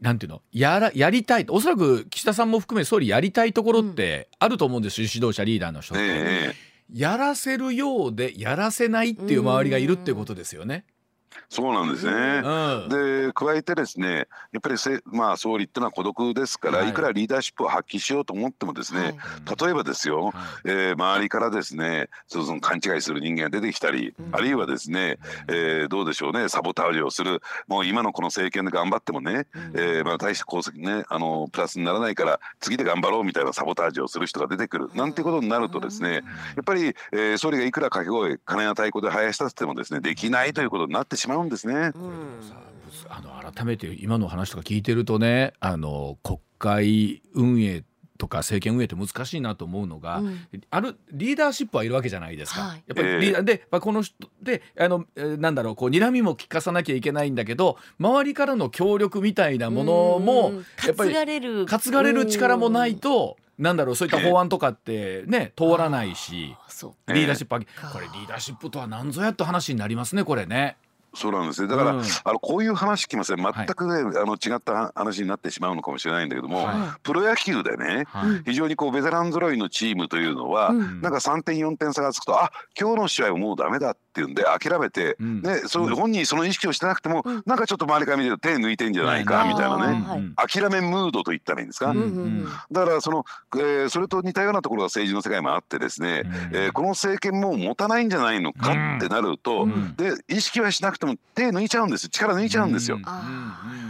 [0.00, 0.42] なんていうの？
[0.52, 10.84] やらやりたいおそらく岸田さんも含め総理やりたいところってあると思うんですよ、指導者リーダーの人って、えー、やらせるようでやらせないっていう周りがいるっていうことですよね。
[11.48, 12.88] そうなんですね、うん、
[13.26, 25.18] で加えてですねやっぱりせ、まあ、総理っていうのは孤独ですから、はい、いくらリーダーシップを発揮しようと思ってもですね、はい、例えばですよ、はい、えー、周りからですねその勘違いする人間が出てきたり、うん、あるいはですね、
[25.48, 36.20] えー、どうでしょうねサボタージュをするもう今のこの政権で頑張ってもね、うん、えー、まあ、大して功績ねあのプラスにならないから次で頑張ろうみたいなサボタージュをする人が出てくるなんてことになるとですねや
[36.60, 41.92] っぱり、えー、総理がいくら掛け声金や太鼓で生やし立ててもですねできないということになってしまうんですね。
[41.94, 42.40] うん。
[43.08, 47.84] あの改めて今の話とか聞いてるとねあの国会運営
[48.16, 52.62] とか政権運営って難しいなと思うのが、うん、あるリーダーシップはいるわけじゃないですか。
[52.62, 60.52] はい、やっぱりリーダーで、まあ、この人であの、えー、なんだろうこう睨みも聞かさなきゃいけないんだけど周りからの協力みたいなものも
[60.86, 61.24] やっぱり担が
[62.02, 62.26] れる。
[62.26, 63.36] 力もないと。
[63.58, 66.54] なんだろうそういった法案とかってね通らないし
[67.08, 70.76] リーダーシップこれリーダーシップとは何ぞやっと話になりますねこれね。
[71.16, 91.94] そうなんですねだから、うん、あのこういう話きません全くね、はい、あの違った話になってしまうのかもしれないんだけども、はい、プロ野球でね、はい、非常にこうベテラン揃いのチームというのは、うん、なんか3点4点差がつくとあ今日の試合はもうダメだっていうんで諦めて、うん、ね、そ本人その意識をしてなくても、うん、なんかちょっと周りから見てると手抜いてんじゃないかみたいなね、諦めムードと言ったらいいんですか、
[92.72, 93.24] だからその、
[93.56, 102.98] えー、それと似たようなところが政治の世界もあってですね、えー、この政権も持たないんじゃないのかってなると、で意識はしなくても手抜いちゃうんです力抜いちゃうんですよ。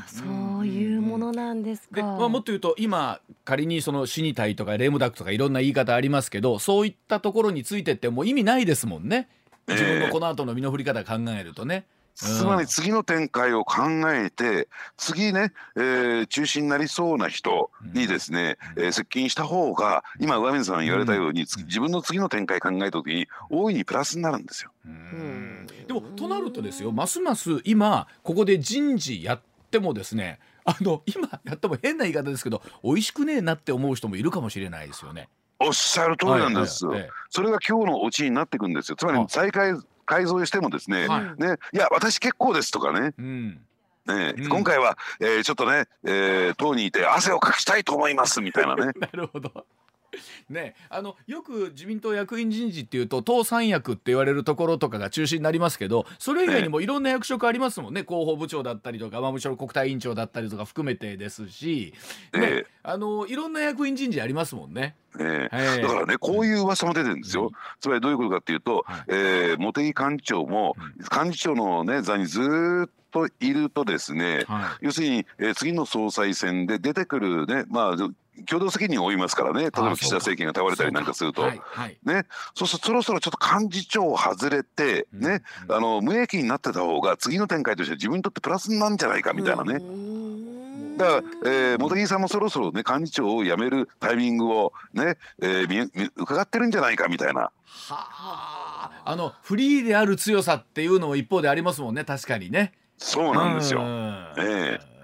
[0.07, 0.25] そ
[0.61, 2.03] ういうものなんですか。
[2.03, 9.29] まあ、もっと言うと今仮にその死に体とかレムダクとかいろんな言い方ありますけどそういったところについてってもう意味ないですもんね。
[9.67, 11.87] 自分のこの後の身の振り方考えるとね。
[12.17, 24.71] つまり次の展開を考えて次ね、えー、中心になりそうな人にですね、うん、えー、接近した方が今上水さん言われたように、うん、自分の次の展開考えた時に大いにプラスになるんですよ。
[25.87, 35.29] でもとなるとですよますます今ここで人事やってもですねあの今やっても変な言い方ですけど美味しくねえなって思う人もいるかもしれないですよね。
[35.59, 36.87] おっしゃる通りなんです。
[36.87, 38.97] はいはいはい、それが今日のオチになっていくんですよ。
[38.97, 43.13] つまり再開改造してもですね、はい、ねいや私結構ですとかね。
[43.19, 43.61] うん
[44.07, 48.93] ね、うん、今回は、えー、ちょっとね、えー、党にいて汗をかきたいと思いますみたいなね。
[48.99, 49.67] なるほど。
[50.49, 58.03] ね、あのよく自民党役員人事っていうと党三役って言われるところとかが中心になりますけどそれ以外にもいろんな役職ありますもんね。
[58.03, 61.95] 広報部長だったりとか、まあ、むしろ国対委員長だったりとか含めてですし、
[62.33, 64.97] ね、あのいろんな役員人事ありますもんね。
[65.19, 77.97] えー、だからねこういう噂も出てるんですよ、うん、つまりどういうことかっていうと、はい、えー、茂木幹事長も幹事長の、ね、座にずっといるとですね、はい、要するに、えー、次の総裁選で出てくるねまあ
[78.45, 79.61] 共同責任を負いますからね。
[79.61, 89.81] 例えば岸田政権が倒れたりなんかすると、はいはい、ね、そうするとそろそろちょっと幹事長を外れて、ね、うん、あの無益になってた方が次の展開として自分にとってプラスなんじゃないかみたいなね。
[90.97, 97.41] だから、えー、茂木さんもそろそろね幹事長を辞めるタイミングをね、えー、伺ってるんじゃないかみたいな。
[97.41, 97.53] は
[97.91, 102.73] あ、あのフリーである強さっていうのも一方でありますもんね確かにね。
[102.99, 103.83] そうなんですよ。
[104.39, 104.93] ええ。
[104.93, 104.96] ー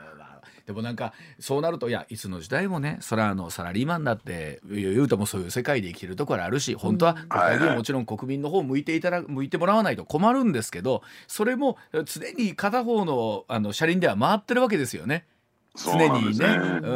[0.72, 15.26] でもなんかそうなるといやいつの時代もねそれはあのサラリーマンだって言うともそういう世界で生きてるところあるし本当は国会もちろん国民の方向いていただ向いてもらわないと困るんですけどそれも常に片方のあの車輪では回ってるわけですよね。
[15.74, 16.46] 常にね。
[16.46, 16.88] う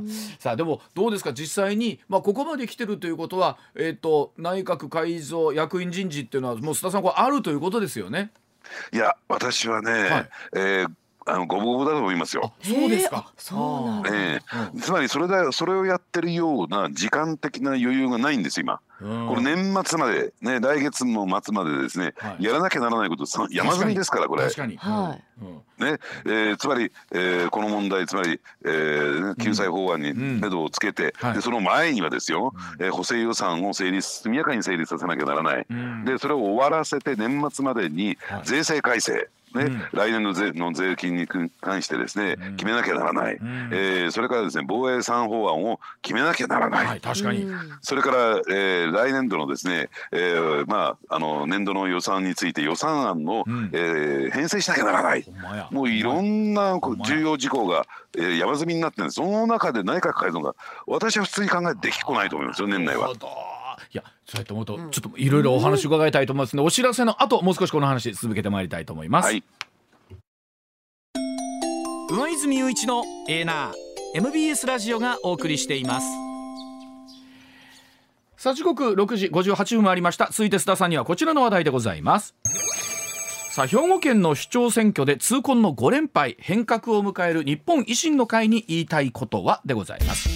[0.00, 1.32] んさあでもどうですか？
[1.32, 8.30] 実際に、まあ、ここまで来てるということは、えーと、内閣改造役員人事っていうのはもう須田さんこれあるということですよね。
[8.92, 10.90] いや私はね、はい、えー
[11.26, 12.52] あの五分五分だと思いますよ。
[12.62, 13.32] そうですか。
[13.38, 14.40] そうなんえ
[14.74, 18.80] えつまりそれだそれをやってるような時間的な余裕がないんです今。
[19.00, 24.44] これ年末までね来月の末までですね、はい、やらなきゃならないこと山積みですからこれ。
[24.44, 24.76] 確かに。
[24.76, 25.82] はい。
[25.82, 35.66] ね、えー、つまり、えー、この問題つまり、えー、救済法案に目処をつけて、うんうん、でその前にはですよ、うん、えー、補正予算を成立速やかに成立させなきゃならない。
[35.68, 39.28] うん、でそれを終わらせて年末までに税制改正。
[39.58, 47.46] ね、うん、来年の税の税金に関してですね、うん、決めなきゃならない、うん、えー、それからですね防衛産法案を決めなきゃならない、はい、確かに。
[47.82, 48.16] それから、
[48.50, 55.24] えー、来年度のですね、えー、まああの年度の予算について予算案の、うん、えー、編成しなきゃならない。
[55.70, 57.86] もういろんな重要事項が、
[58.16, 59.14] えー、山積みになってるんです。
[59.16, 60.54] その中で内閣改造が
[60.86, 63.12] 私は普通に考えてできこないと思いますよ年内は。
[64.26, 69.26] そうやって思うと、ちょっといろいろお話伺いたいと思いますので、お知らせの後もう少しこの話続けてまいりたいと思います。
[69.26, 69.44] はい、
[72.10, 73.72] 上泉雄一のエーナー
[74.16, 76.06] MBS ラジオがお送りしています。
[78.36, 80.28] さあ時刻6時58分ありました。
[80.30, 82.34] 続いて須田さんにはこちらの話題でございます。
[83.50, 89.60] さあ兵庫県の市長選挙で痛恨の5連敗変革を迎える日本維新の会に言いたいことは？
[89.64, 90.28] でございます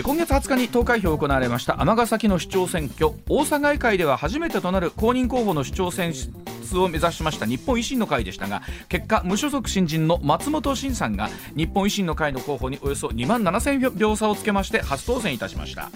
[0.00, 15.90] 今月20日に投開票行われました尼崎の市長選挙大阪医会では初めてとなる公認候補の市長選出を目指しました日本維新の会でしたが結果無所属新人の松本慎さんが日本維新の会の候補におよそ2万7000票差をつけまして初当選いたしました。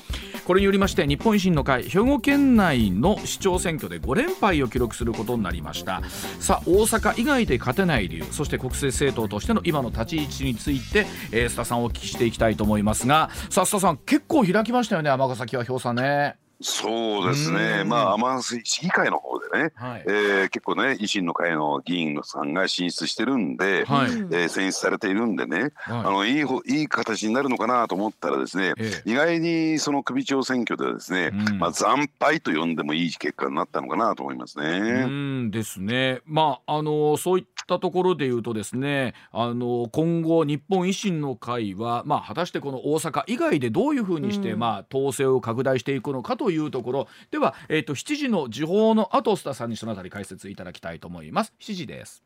[0.47, 6.03] これによりまして日本維新の会兵庫県内の市長選挙で5連敗を記録することになりました。
[6.39, 16.37] さあ大阪以外で勝てない理由そして国政政党としての今の立ち位置について、えー、須田さんをお聞きしていきたいと思いますがさあ須田さん結構開きましたよね尼崎は票差ね。
[16.61, 34.65] そうですね、まあ、天市議会の方でね、はい、えー、結構ね、維新の会の議員さんが進出してるんで、はい、えー、選出されているんでね、はい、あのいいいい形になるのかなと思ったらですね、ええ、意外にその首長選挙ではですね、うん、まあ、惨敗と呼んでもいい結果になったのかなと思いますね。
[34.69, 47.09] うんですね、まあ、あのそういったところでいうとですね、あの今後、日本維新の会は、まあ、果たしてこの大阪以外でどういうふうにして、うん、まあ、統制を拡大していくのかとというところ。
[47.33, 51.53] では、えーと、7時の時報の後須田さんにそのあたり解説いただきたいと思います。
[51.61, 52.23] 7時です、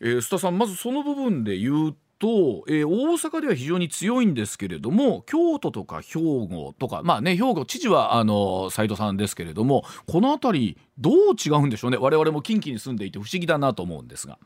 [0.00, 14.38] えー、須田さんまずその部分で言うと、えー、大阪では非常に強いんですけれども京都とか兵庫とかまあね兵庫知事はあの斉藤さんですけれどもこの辺りどう違うんでしょうね我々も近畿に住んでいて不思議だなと思うんですが。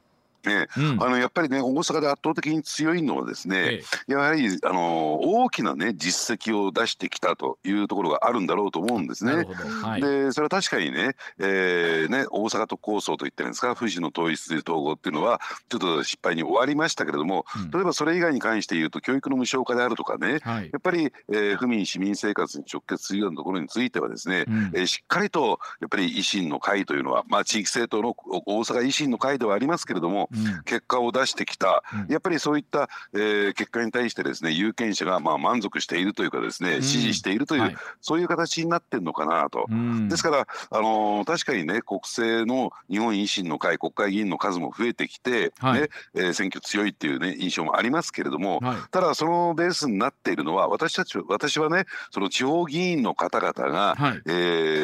[0.45, 9.47] ね、うん、あのやっぱりね大阪で圧倒的に強いのはですね、ええ、やはりあの大きなね実績を出してきたというところがあるんだろうと思うんですね。
[9.83, 28.15] はい、でそれは確かにね,、えーね、大阪都構想といってるんですか富士の統一統合っていうのはちょっと失敗に終わりましたけれども、うん、例えばそれ以外に関して言うと教育の無償化であるとかね、はい、やっぱり、えー、府民市民生活に直結するようなところについてはですね、うん、えー、しっかりとやっぱり維新の会というのは、まあ、地域政党の
[28.47, 30.29] 大阪維新の会ではありますけれども
[30.65, 39.67] 結果を出してきた、やっぱりそういった、えー、結果に対してですね有権者がまあ満足しているというかですね、支持しているという、はい、そういう形になってるのかなと。
[40.09, 54.31] ですから、あのー、確かにね国政の日本維新の会国会議員の数も増えてきて、はい、ねえー、選挙強いっていうね印象もありますけれども、はい、ただそのベースになっているのは私たち私はねその地方議員の方々が、はい、え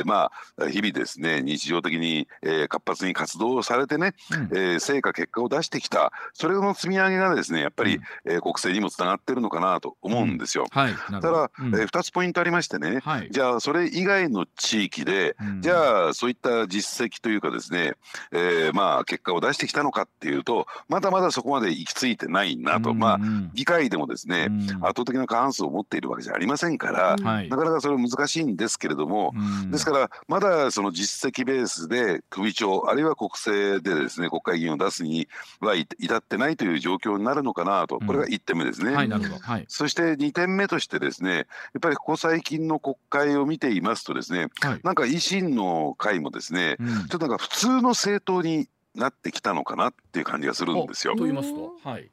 [0.03, 0.31] ー、ま
[0.61, 10.65] あ日々ですね日常的に、えー、活発に活動されてね、うん、えー、成果結果を出してきたそれの積み上げがですねやっぱり、うん、えー、国政にもつながってるのかなと思うんですよ。
[10.71, 10.81] うん。
[10.81, 17.95] はい、ただ、うん、えー、2つポイントありましてね、はい、じゃあそれ以外の地域で、じゃあそういった実績というかですね、
[18.33, 23.19] えー、まあ結果を出してきたのかっていうとまだまだそこまで行き着いてないなと、まあ
[23.55, 24.49] 議会でもですね、
[24.83, 29.35] 圧倒的な過半数を持っているわけじゃありませんから、なかなかそれ難しいんですけれども、
[29.71, 35.28] ですからまだその実績ベースで首長あるいは国政でですね国会議員を出すに
[35.61, 36.57] は至ってない。
[36.57, 36.75] とい。
[36.75, 38.95] う状況になるのかなとこれが1点目ですね。
[38.95, 41.47] はい、そして2点目としてですねやっ
[41.81, 43.81] ぱりここ最近の国会を見てい。
[43.81, 50.23] ますとですね、はい、なんか維新の会もですね、うん、ちょっとなんか普通の政党になってきたのかなってい。
[50.23, 51.15] う感じがするんですよ。
[51.15, 51.37] と言い。
[51.37, 52.11] ますと、はい、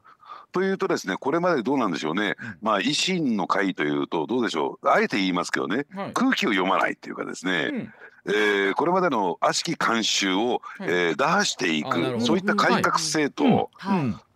[0.52, 0.72] とい。
[0.72, 3.90] うとですねこれまでどうなんでしょうね、まあ維新の会とい。
[3.98, 5.34] うとどうでしょうあえて言い。
[5.34, 6.94] ますけどね、はい、空気を読まない。
[6.94, 7.12] ってい。
[7.12, 7.94] うかですね、うん
[8.28, 13.70] えー、これまでの悪しき慣習を、はい、えー、打破していくそういった改革政党、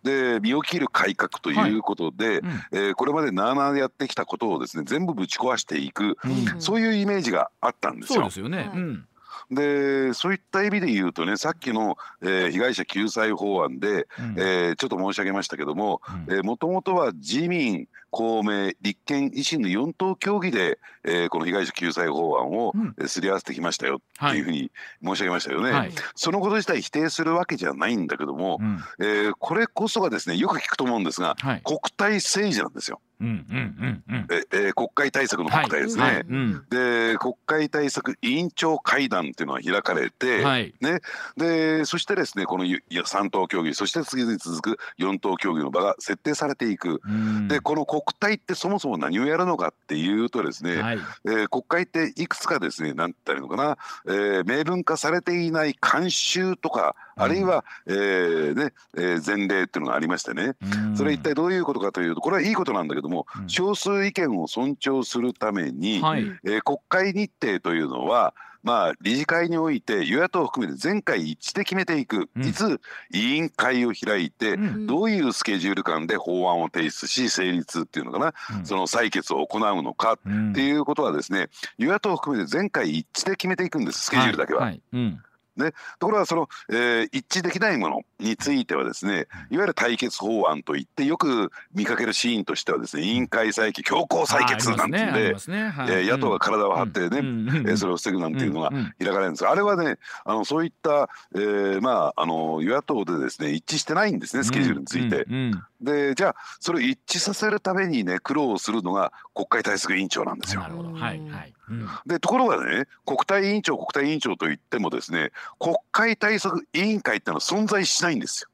[0.02, 2.38] で身を切る改革ということで、はい。
[2.38, 8.20] うん、えー、これまでなあなあやってきたことをですね全部ぶち壊していく、うん、そういうイメージがあったんですよ。
[8.20, 9.06] そうですよね、うん
[9.50, 16.00] でそういった意味で言うとねさっきの、えー、被害者救済法案で、うん、えー、ちょっと申し上げましたけども
[16.44, 24.70] もともとは自民公明立憲維新の4党協議で、えー、この被害者救済法案を、うん、すり合わせてきましたよっていうふうに
[25.04, 33.00] 申し上げましたよね、はい、そのこと自体否定するわけじゃないんだけども、うん、えー、これこそがですねよく聞くと思うんですが、はい、国体政治なんですよ。
[33.20, 36.14] うんうんうんええ国会対策の国体ですね、はい。
[36.14, 41.00] はいうん、で国会対策委員長会談っていうのが開かれて、はい、ね、
[41.36, 60.54] でそしてですねこの3党協議そして次に続く4党協議の場が設定されていく、うん、でこの国体ってそもそも何をやるのかっていうとですね、はい、えー、国会っていくつかですね何て言ったらいいのかな、えー、明文化されていない慣習とかあるいは、えーねえー、前例っていうのがありましてね、
[60.96, 72.80] それ一体どういうことかというとこれはいいことなんだけども、少数意見を尊重するために、はい、えー、国会日程というのはまあ、理事会において与野党を含めて全会一致で決めていく、いつ
[73.12, 74.56] 委員会を開いて、
[74.86, 81.48] どういうスケジュール感で法案を提出し成立っていうのかな、その採決を行うのかっていうことはですね
[81.78, 84.60] 与野党を含めて全会一致で決めていくんですスケジュールだけは。
[84.60, 84.82] はいはい。
[84.92, 85.22] うん
[85.56, 105.24] ね、ところがその、えー、一致できないものについてはですねいわゆる対決法案といってよく見かけるシーンとしてはですね委員会採決強行採決なんてんで、ねはい、えー、野党が体を張ってね、うん、えー、それを防ぐなんていうのが開かれるんですがあれはねあのそういった、えー、まああの与野党でですね一致してないんですねスケジュールについて。
[105.24, 105.34] うん。
[105.34, 105.62] うん。
[105.80, 110.60] でじゃあそれを一致させるためにね苦労するのが国会対策委員長なんですよ。
[110.60, 110.92] なるほど。
[110.92, 118.48] はいはいうん、でところがね国対委員長国対委員長といってもですね国会対策委員会ってのは存在しないんですよ。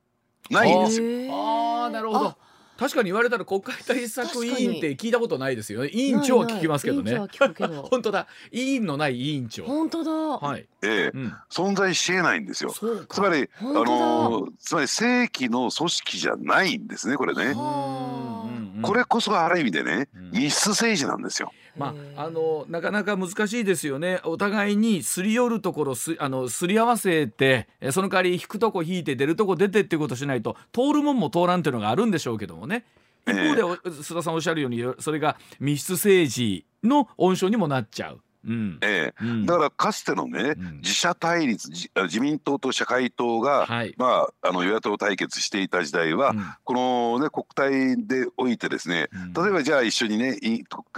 [0.50, 1.34] ないんですよ。
[1.34, 2.36] ああなるほど。
[2.78, 5.88] 確かに言われたら国会対策委員って聞いたことないですよね。
[5.88, 7.16] 委員長は聞きますけどね。
[7.90, 8.26] 本当だ。
[8.52, 9.64] 委員のない委員長。
[9.64, 10.12] 本当だ。
[10.12, 10.66] はい。
[10.82, 12.70] ええ、うん、存在しえないんですよ。
[12.70, 17.54] つまりあのつまり正規の組織じゃないんですねこれね
[18.82, 21.52] これこそがある意味でね密室政治なんですよ。
[21.76, 24.20] まあ、あのなかなか難しいですよね。
[24.24, 32.84] お互いにすり寄るところすあのすり合わせてその代わり引くとこ引いて出るとこ出てっていうことしないと通るもんも通らんっていうのがあるんでしょうけどもね。
[33.26, 38.20] 一方で須田さんおっしゃるようにそれが密室政治の温床にもなっちゃう。
[38.46, 38.78] うん。
[38.82, 50.38] ええ、うん、だからかつてのね、うん、自社対立自民党と社会党が、はい、まあ、あの与野党対決していた時代は、うん、この、ね、国対でおいてですね、例えばじゃあ一緒にね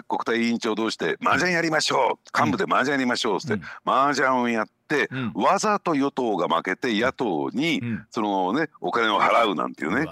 [0.07, 7.81] 国対委員長同士で麻雀やりましょう幹部で麻雀やりましょうって、麻雀をやって、わざと与党が負けて野党に、
[8.11, 10.07] そのねお金を払うなんていうね。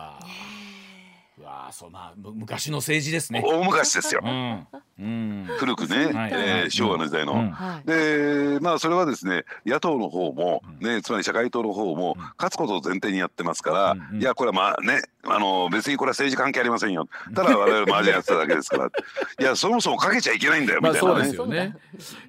[1.64, 3.42] わそうまあ昔の政治ですね。
[3.44, 4.66] 大昔ですよ、うん。
[4.98, 7.52] うん、古くね、はい、えー、昭和の時代の、うん、
[7.84, 17.08] でまあそれはですね野党の方もねつまり社会党の方も勝つことを前提にやってますから、いやこれはまあねあの別にこれは政治関係ありませんよ。
[17.34, 18.86] ただ我々麻雀やってただけですから。
[19.38, 21.76] いやそもそもかけちゃいけないんだよみたいな、ね、まあ、そうですよね。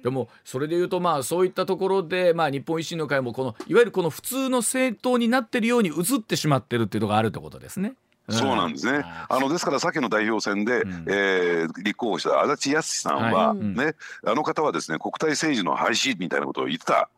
[0.02, 7.94] でもそれでいうとまあそういったところで、まあ、日本維新の会もこのいわゆるこの普通の政党になってるように移ってしまってるっていうのがあるってことですね。
[8.30, 9.04] そうなんですね。
[9.28, 17.08] あのですからさっきの代表選で、うん、えー、立候補した足立康さんは、はい、ね、あの方はですね国体政治の廃止みたいなことを言ってた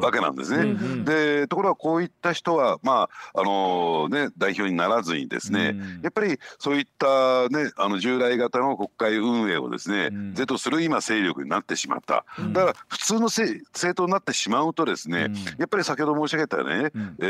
[0.00, 0.58] わけなんですね。
[0.58, 0.68] うん。
[0.68, 12.24] うん、でところがこういった人はまああのー、ね代表にならずにですね、うん、やっぱりそういったねあの従来型の国会運営をですね、是とする今勢力になってしまった。
[12.52, 17.24] だから普通の政党になってしまうとですね、やっぱり先ほど申し上げたね、うん、え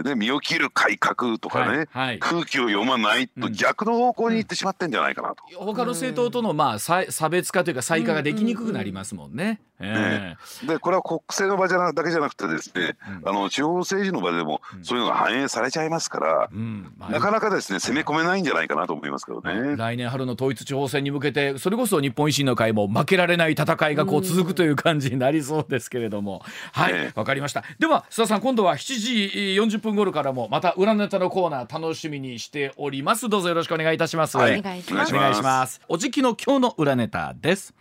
[0.00, 2.18] ー、ね身を切る改革とかね、はい。
[2.18, 9.60] はい空気を読まないと逆の方向に行ってしまってんじゃないかなと、うん、他の政党とのまあ差別化というか差異化ができにくくなりますもんね。
[9.80, 10.36] ね
[10.66, 16.92] でこれは国政の場じゃだけじゃなくてですね、うん、あの地方政治の場でもそういうのが反映されちゃいますから、うん。
[16.98, 19.76] まあ、なかなかですね攻め込めないんじゃないかなと思いますけどね。
[19.76, 26.92] 来年春の統一地方選に向けてそれこそ日本維新の会も負けられない戦いがこう続くという感じになりそうですけれども、はい。
[26.92, 27.64] わ、ね、かりました。
[27.78, 29.12] では須田さん今度は7時
[29.58, 33.28] 40分頃からもまた裏ネタのコーナー楽しみにしております。
[33.28, 35.14] どうぞよろしくお願いいたします、はい、お願いします。
[35.14, 35.80] お願いします。
[35.88, 37.74] おじきの今日の裏ネタです。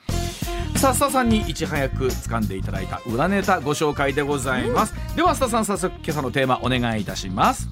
[0.76, 7.68] さあ須田さんにいち早く掴んでいただいた裏ネタご紹介でございます、うん、では須田さん早速今朝のテーマお願いいたします。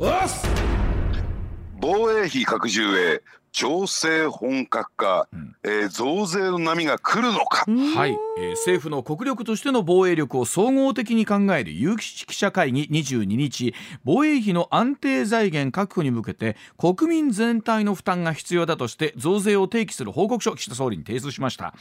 [1.80, 3.22] 防衛費拡充へ
[3.52, 7.66] 調整本格化、うん、えー、増税の波が来るのか、
[7.96, 13.74] はい、えー、政府の国力としての防衛力を総合的に考える有識者会議22日
[14.04, 21.74] 防衛費の安定財源確保に向けて国民全体の負担が必要だとして増税を提起する報告書岸田総理に提出しました、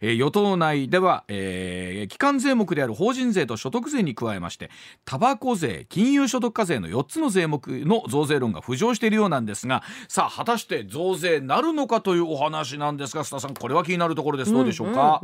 [0.00, 4.70] えー、与党内では、えー、基幹税目である法人税と所得税に加えまして
[5.04, 14.52] タバコ税金融所得課税の4つの税目の増税論が浮上しているようなんですがさあ果たして増税税なるのかというお話なんですが須田さんこれは気になるところです。
[14.52, 15.20] どうでしょうか、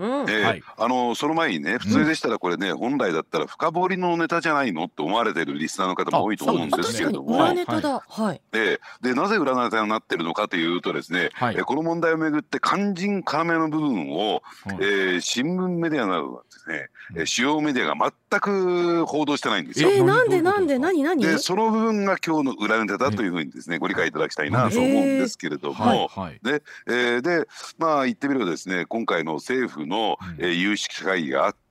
[0.78, 7.36] あのその前にね普通でしたらこれね、うん、本来だったら深掘りのネタじゃないのって思われてるリスナーの方も多いと思うんですけれども。
[7.36, 19.90] 裏ネタだ、はい、ででなぜ裏ネタになってるのかというとですね、はい、えこの問題をめぐって肝心要の部分を、はい、えー、新聞メディアなどはですね、うん、主要メディアが全く報道してないんですよ。
[19.90, 20.78] えー、なんでなんで？
[20.78, 21.02] 何？
[21.02, 21.22] 何？
[21.22, 27.46] でその部分が今日の裏ネタだというふうにですねご理解いただきたいなと思うんですけれども、も、はい、で,、えー、で
[27.78, 31.65] まあ言ってみればですね今回の政府の、えー、有識者会議があって、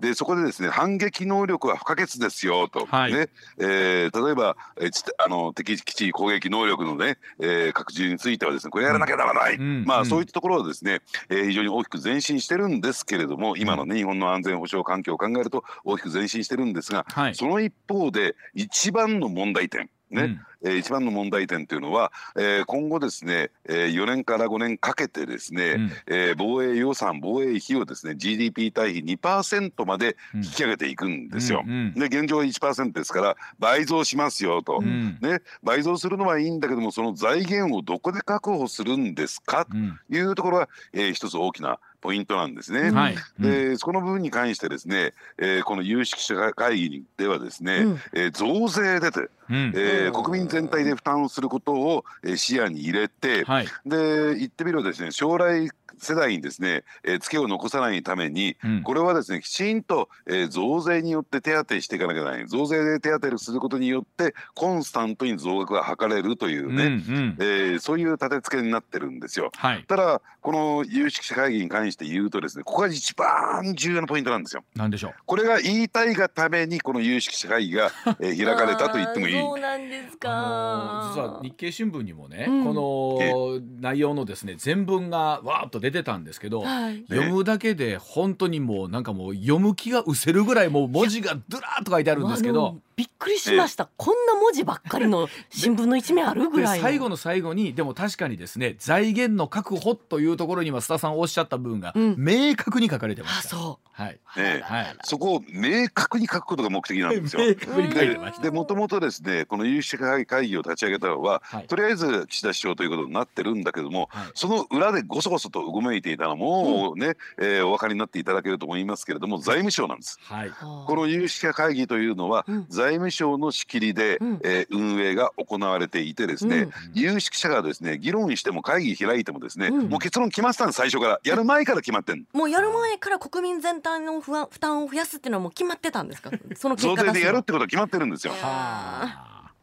[0.00, 3.28] でそこでですね反撃能力は不可欠ですよと、はい、ね。
[3.58, 4.90] えー、例えば、えー、
[5.24, 31.62] あの敵基地攻撃能力のね、えー、拡充についてはですねこれやらなきゃならない、うん、まあ、うん、そういったところはですね、えー、非常に大きく前進してるんですけれども今のね日本の安全保障環境を考えると大きく前進してるんですが、はい、その一方で一番の問題点ね、うんえー、一番の問題点というのは、えー、今後ですね、えー、4年から5年かけてですね、うん、えー、防衛予算防衛費をですね GDP 対比2%まで引き上げていくんですよ。
[31.66, 31.94] うんうん。
[31.94, 42.90] で現状は1%ですから倍増しますよと、うん、ね、倍増するのはいいんだけどもその財源をどこで確保するんですかというところが、えー、一つ大きなポイントなんですね。
[42.90, 52.04] はい、でそこの部分に関してですね、えー、この有識者会議ではですね、うん、えー、増税でて、うん、えー、国民全体で負担をすることを
[52.36, 62.46] 視野に入れて、はい、で言ってみればですね将来世代にですね、えー、ツケを残さないために、うん、これはですねきちんと、えー、増税によって手当していかなきゃならない。
[62.46, 69.50] 増税で手当することによってコンスタントに増額が図れるというね、うんうん、えー、そういう立て付けになってるんですよ。
[69.56, 74.64] はい、ただこの有識者会議に関して言うとですねここが一番重要なポイントなんですよ。
[74.74, 75.14] なんでしょう？
[75.26, 77.90] これが言いたいがためにこの有識者会議が、
[78.20, 79.38] えー、開かれたと言ってもいい。
[79.40, 81.12] そうなんですか。
[81.14, 92.78] 実は日経新聞にもね、うん、この内容のですね全文がわーっと出てたんですけど、はい、読むだけで本当にもうなんかもう読む気が失せるぐらいもう文字がドゥラーっと書いてあるんですけど。
[93.02, 103.88] びっくりしました、こんな文字ばっかりの新聞の一面あるぐらい最後の最後にでも確かにですね財源の確保というところには須田さんおっしゃった部分が明確に書かれてました、うん、そう。
[103.94, 107.42] はい、ねはい、そこを明確に書くことが目的なんですよ。
[108.40, 120.18] でもともとですねこの有識者会議を立ち上げたのは、はい、とりあえず岸田首相ということになってるんだけども、はい、その裏でごそごそとうごめいていたのも、うん、ね、えー、お分かりになっていただけると思いますけれども財務省なんです。
[120.22, 130.76] はい、この有識者会議というのは、うん、財財務省の仕切りで、うん、えー、運営が行われていてですね、うん、有識者がですね議論しても会議開いてもですね、うん、もう結論決まってたんです。
[130.76, 136.30] 最初からやる前から決まってんもうやる前から国民全体の負担を増やすっていうのはもう決まってたんですか？
[136.54, 138.34] その増税でやるってことは決まってるんですよ。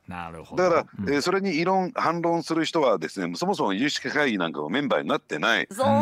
[0.09, 0.63] なるほど。
[0.63, 5.67] だから、うん、えー、それに異論反論する人はですねそもそも有識会議なんかのメンバーになってない。
[5.67, 5.95] ですか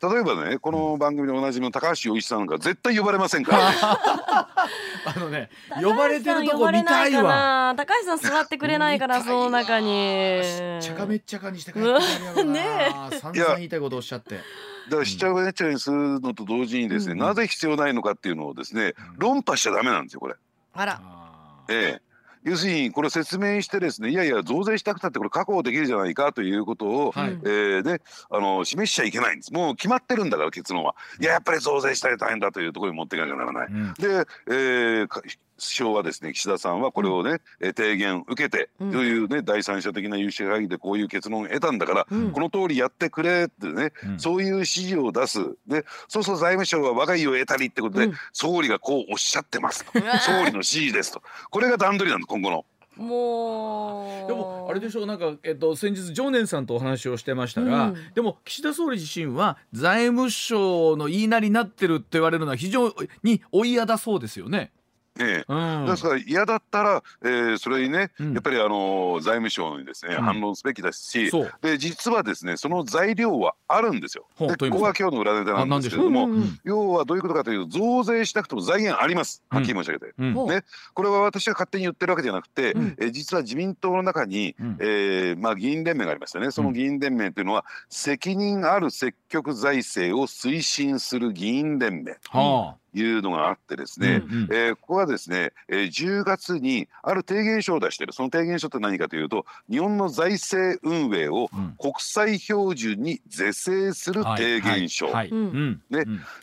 [0.00, 3.76] ら例えばねこの番組でおなじみの高橋洋一さんなんか絶対呼ばれませんからね。
[3.84, 5.50] あのね
[5.82, 7.74] 呼ばれてるとこ見たいわ。
[7.76, 10.40] 高橋さん座ってくれないからその中に。
[10.80, 11.98] ちゃかめっちゃかにして帰ってや
[12.34, 12.94] る ね。
[13.20, 14.36] 散々言いたいことおっしゃって。
[14.36, 14.40] だ
[14.92, 20.34] からしちゃうめっちゃにするのと同時にですね、うん、なぜ必要ないのかっていうのをですね論破しちゃダメなんですよこれ。
[20.72, 21.00] あら。
[21.68, 22.03] ええ
[22.44, 29.52] 要するにこれ説明してですねいやいや増税したくたってこれ確保できるじゃないかということを、はい、えー、であの示しちゃいけないんです。
[29.52, 30.94] もう決まってるんだから結論は。
[31.20, 33.68] いややっぱり増税したら大変だというところに持っていかなきゃならない。
[33.68, 35.08] うん、で、えー、
[35.64, 45.38] 首相はですね岸田さんはこれをね、うん、提言受けて、というね第三者的な有識者会議でこういう結論を得たんだから、うん、この通りやってくれってね、うん、そういう指示を出す。
[45.66, 49.92] でそうそう財務省は我が意を得たりってことで、総理がこうおっしゃってますと。
[49.92, 51.22] 総理の指示ですと。
[51.50, 52.64] これが段取りなんだ今後の。
[52.96, 54.28] もう。
[54.28, 64.72] でもあれでしょうなんか、えっと、先日常念さんとお話をしてましたが、うん、でも岸田総理自身は財務省の言いなりになってるって言われるのは非常にお嫌だそうですよね。
[65.20, 71.30] ええ、うん、ですから嫌だったら、えー、それにね、うん、やっぱりあの財務省にですね、うん、反論すべきだし、
[71.62, 74.26] で実はですねその材料はあるんですよ。
[74.38, 76.28] でここが今日の裏ネタなんですけれども、
[76.64, 79.42] 要はどういうことかというと増税しなくても財源あります。
[79.48, 86.50] はっきり申し上げて、ね、これは私が勝手に言ってるわけじゃなくて、うん、え実は自民党の中に、うん、えー、まあ、議員連盟がありましたね。
[86.50, 92.12] その議員連盟というのは、責任ある積極財政を推進する議員連盟。
[92.30, 98.12] はあいうのがあってですね、うんうん、えー、ここはですね、えー、10月にある提言書を出している。
[98.12, 105.26] その提言書って何かというと日本の財政運営を国際標準に是正する提言書、ね、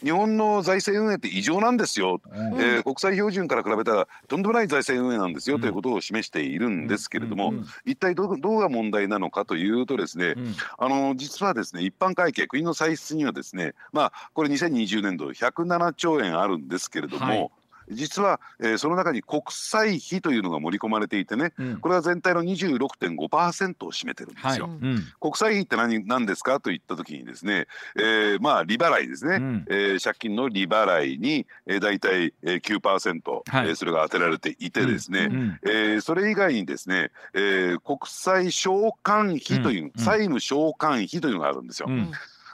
[0.04, 7.54] 日本の財政運営って異常なんですよ、うん、えー、国際標準から比べたらとんでもない財政運営なんですよ、ということを示しているんですけれども、
[7.86, 10.36] 一体どどうが問題なのかというとですね、
[10.78, 17.52] あの実はですね一般会計国の歳出にはですねまあこれ2020年度107兆円あるんですけれども、はい。
[17.92, 24.68] 実は、えー、その中に国債費というのが盛り込まれていてね、うん、これは全体の26.5%を占めてるんですよ。
[24.68, 24.74] はい。
[24.74, 33.68] うん、国債費って何何ですかといった時にですね、えー、まあ利払いですね、うん、えー、借金の利払いに、えー、大体9%、はい。
[33.68, 41.90] えー、それが当てられていてですね、うん、えー、それ以外にですね、えー、国債償還費という、債務償還費というのがあるんですよ。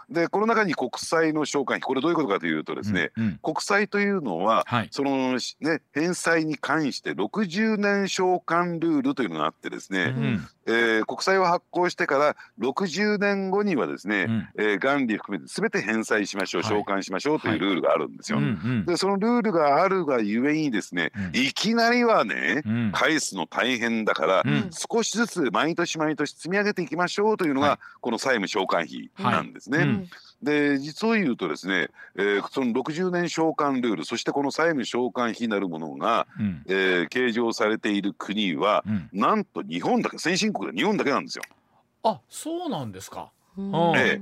[0.10, 18.38] でこの中に国債の償還費これどういうことかというとですね、うんうん、国債というのは、はい、そのね返済に関して60年償還ルールというのがあってですね、うん、えー、国債を発行してから60年後にはですね、うん、えー、元利含めて全て返済しましょう、償還しましょうというルールがあるんですよ。
[18.38, 18.48] はい
[18.86, 22.64] でそのルールがあるがゆえにですね、うん、いきなりはね、
[22.94, 30.08] 返すの大変だから、少しずつ毎年毎年積み上げていきましょうというのが、はい、この債務償還費なんですね。
[30.42, 41.44] で実を言うとですね、えー、その60年償還ルールそしてこの債務償還費なるものが、うん、えー、計上されている国は、うん、なんと日本だけ先進国で日本だけなんですよ。
[42.04, 43.32] あそうなんですか。
[43.96, 44.22] ええ、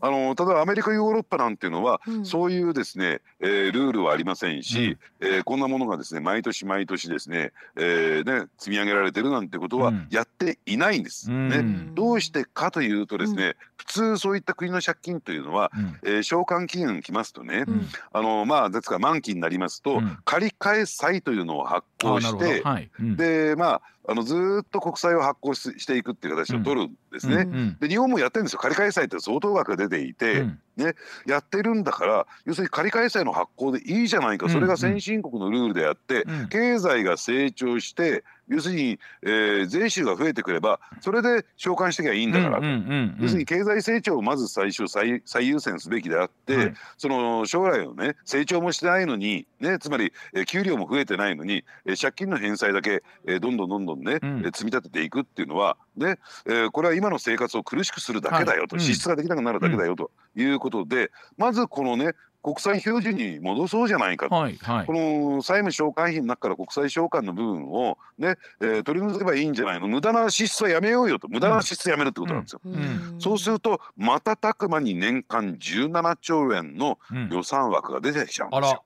[0.00, 11.30] あのただアメリカヨーロッパなんていうのは、うん、そういうですね、えー、ルールはありませんし、うん、えー、こんなものがですね毎年毎年ですね,、えー、ね積み上げられてるなんてことはやっていないんです。
[11.30, 17.64] うん、ね、どうしてかというとですね、普通そういった国の借金というのは、うん、えー、償還期限きますとね、
[18.12, 27.36] あのまあですから満期になりますと、借り換え債というのを発行して、はい、でまああのずっと国債を発行していくっていう形を取るんですね。
[27.36, 28.58] うんうん、で日本もやってるんですよ。
[28.58, 30.94] 借り換え債って相当額が出ていて、うん、ね、
[31.26, 34.48] やってるんだから要するに借り換え債の発行でいいじゃないか。
[34.48, 42.60] それが先進国のルールであって、経済が成長して要するに、えー、税収が増えてくればそれで償還してきゃいいんだから。
[42.60, 42.66] と、
[43.20, 62.12] 要するに経済成長をまず最初最最優先すべきであって、はい、その将来のね成長もしてないのに、ね、つまり、えー、給料も増えてないのに、えー、借金の返済だけ、えー、どんどんどんどんね、うん、積み立てていくっていうのはね、えー、これは今の生活を苦しくするだけだよと、はい、支出ができなくなるだけだよということで、まずこのね
[62.42, 69.86] 国際標準に戻そうじゃないかと、はいはい、この債務償還費の中から国際償還の部分をね、えー、取り除けばいいんじゃないの？
[69.86, 71.28] 無駄な支出はやめようよと。
[71.28, 72.60] 無駄な支出やめるってことなんですよ。
[72.64, 72.72] うん。
[72.74, 76.98] うん、そうすると瞬く間に年間17兆円の
[77.30, 78.84] 予算枠が出てきちゃうんですよ。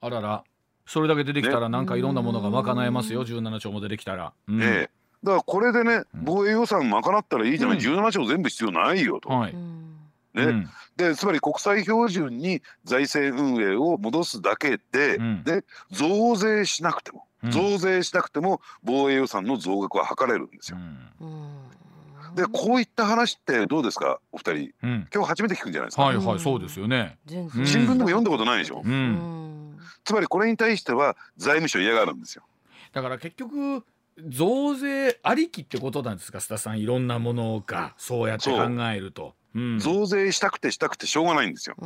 [0.00, 0.20] あら。
[0.20, 0.44] ら
[0.86, 3.26] それだけ出てきたらなんかいろんなものが賄えますよ。
[3.26, 4.32] 17兆も出てきたら。
[4.48, 4.90] うん、ええ。
[5.22, 9.28] だからこれでね防衛予算賄ったらいいじゃない、うん、17兆全部必要ないよと。
[9.28, 9.54] はい
[10.34, 20.78] ね、うん、でつまり国際標準に財政運営を戻すだけでうん、で増税しなくても、増税しなくても防衛予算の増額は図れるんですよ。
[22.34, 24.20] でこういった話ってどうですか？
[24.30, 26.02] お二人、今日初めて聞くんじゃないですか。
[26.02, 27.18] はいはいそうですよね。
[27.26, 28.82] 新聞でも読んだことないでしょ？
[30.04, 32.44] つまりこれに対しては財務省嫌がるんですよ。
[32.92, 33.84] だから結局
[34.28, 36.38] 増税ありきってことなんですか？
[36.38, 38.60] 須田さんいろんなものがそうやって考
[38.92, 39.34] えると。
[39.54, 41.76] うん、増税したくてしたくてしょうがないんですよ。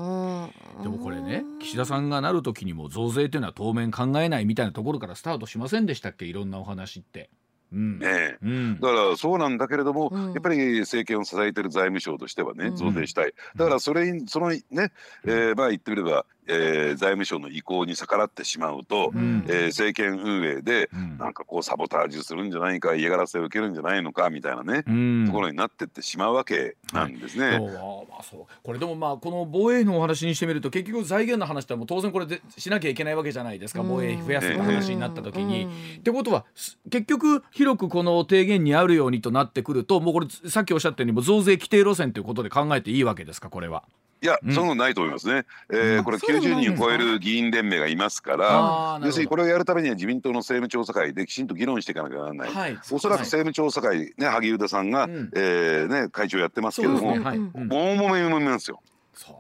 [0.83, 6.27] でもこれね岸田さんがなる時にも増税っていうのは当面考えないみたいなところからスタートしませんでしたっけ？
[6.27, 7.31] いろんなお話って。
[7.73, 27.47] うん、ね、うん、だからそうなんだけれども、うん、やっぱり政権を支えている財務省としてはね、増税したい、だからそれにそのね、えー、まあ言ってみればえー、財務省の意向に逆らってしまうと、うん、えー、政権運営で、なんかこうサボタージュするんじゃないか嫌がらせを受けるんじゃないのかみたいなね、うん、ところになってってしまうわけなんですね。
[27.47, 28.47] はい、まあ、そう。
[28.63, 35.69] これでもまあこの防衛費のお話にしてみると結局財源の話っても当然これでしなきゃいけないわけじゃないですか、防衛費増やすって話になった時に。
[35.99, 36.45] ってことは
[36.91, 43.85] 結局広くこの提言にあるようにとなってくるともうこれさっきおっしゃったようにも増税規定路線ということで考えていいわけですかこれは。
[44.25, 45.45] いや、うん、そんなのないと思いますね。
[45.71, 52.49] えー、これ90人を超える議員連盟がいますから、要するにこれをやるためには自民党の政務調査会できちんと議論していかなきゃならない。
[52.51, 57.19] はい、おそらく政務調査会、ね、萩生田さんが、うん、えー、ね、会長やってますけども、ね。
[57.19, 58.81] はい、大もめもめなんですよ。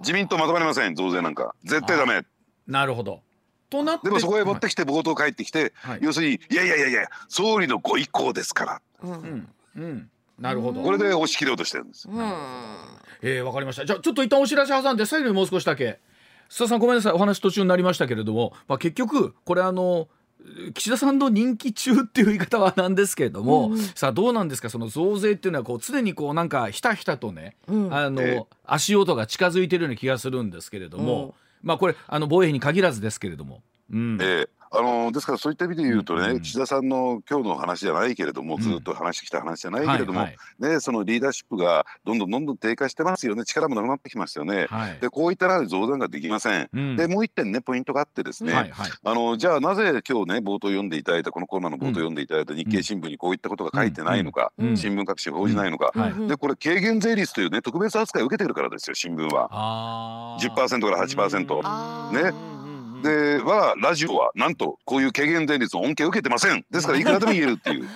[0.01, 1.55] 自民党まとまりません、増税なんか。
[1.65, 2.23] 絶対ダメ。
[2.67, 3.23] なるほど。
[3.71, 8.83] となでもそこへ持ってきて冒頭帰ってきて、はい、要するにいやいやいやいや総理のご意向ですから。
[9.03, 10.83] うん、うんなるほど。
[10.83, 12.09] これで押し切ろうとしてるんです。
[12.09, 12.17] うん。
[13.23, 13.87] えー、わかりました。
[13.87, 16.01] じゃあちょっと一旦お知らせ挟んで最後にもう少しだけ。
[16.51, 17.13] 須田さんごめんなさい。
[17.13, 20.09] お話途中になりましたけれども、まあ、結局これあの
[20.75, 24.69] 岸田さんの人気中っていう言い方はなんですけれども、うん、さあどうなんですか？
[24.69, 31.33] その増税っていうのはこう常にこうなんかひたひたとね、うん、あの、えー、足音が近づいてるような気がするんですけれども、うん、
[31.63, 33.63] まあこれあの防衛費に限らずですけれども。
[33.91, 44.67] うん、えーあのですからそういった意味で言うとね、うん、岸田さんの今日の話じゃないけれども、ずっと話してきた話じゃないけれども、はいはい、ね、そのリーダーシップがどんどんどんどん低下してますよね、力もなくなってきますよね。
[44.69, 46.69] はい、でこういったら増税ができません。
[46.73, 55.93] うん、でもう一点ね、ポイントがあってですね、はいはい、あのじゃあなぜ今日ね、冒頭読んでいただいた、このコロナの冒頭読んでいただいた日経新聞にこういったことが書いてないのか、新聞各紙報じないのか、
[56.27, 60.39] でこれ、軽減税率というね、特別扱いを受けてるからですよ、新聞は。
[60.41, 62.13] 10%から8%。
[62.13, 62.64] ね
[63.05, 66.65] ではラジオはなんとこういう軽減税率の恩恵を受けてません。
[66.71, 67.89] ですからいくらでも言えるっていう。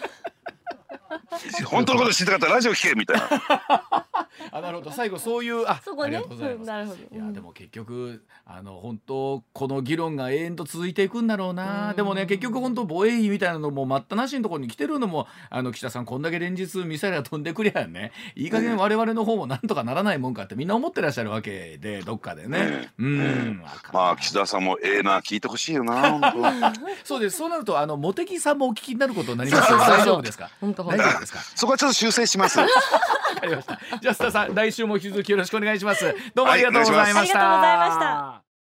[1.66, 3.28] 本当のこと知りたかったらラジオ聞けみたいな。
[4.52, 4.90] あなるほど。
[4.92, 7.16] 最後そういうあそこね、なるほど。
[7.16, 11.92] いやでも結局あの本当この議論が永遠と続いていくんだろうな。
[11.94, 26.32] でもね結局本当防衛費みたいなのも待ったなしのところに来てるのもあの岸田さんこんだけ連日ミサイルが飛んでくりゃね いい加減我々の方もなんとかならないもんかってみんな思ってらっしゃるわけでどっかでね、うん、まあ岸田さんもええな聞いてほしいよな
[27.04, 27.38] そうです。
[27.38, 30.50] そうなるとあの茂木さんもお聞きになることになります大丈夫ですか？
[30.98, 31.38] 大丈夫ですか？
[31.54, 32.58] そこはちょっと修正します。
[32.58, 36.14] じゃあ須田さん来週も引き続きよろしくお願いします。
[36.34, 38.47] どうもありがとうございました、はい、ありがとうございました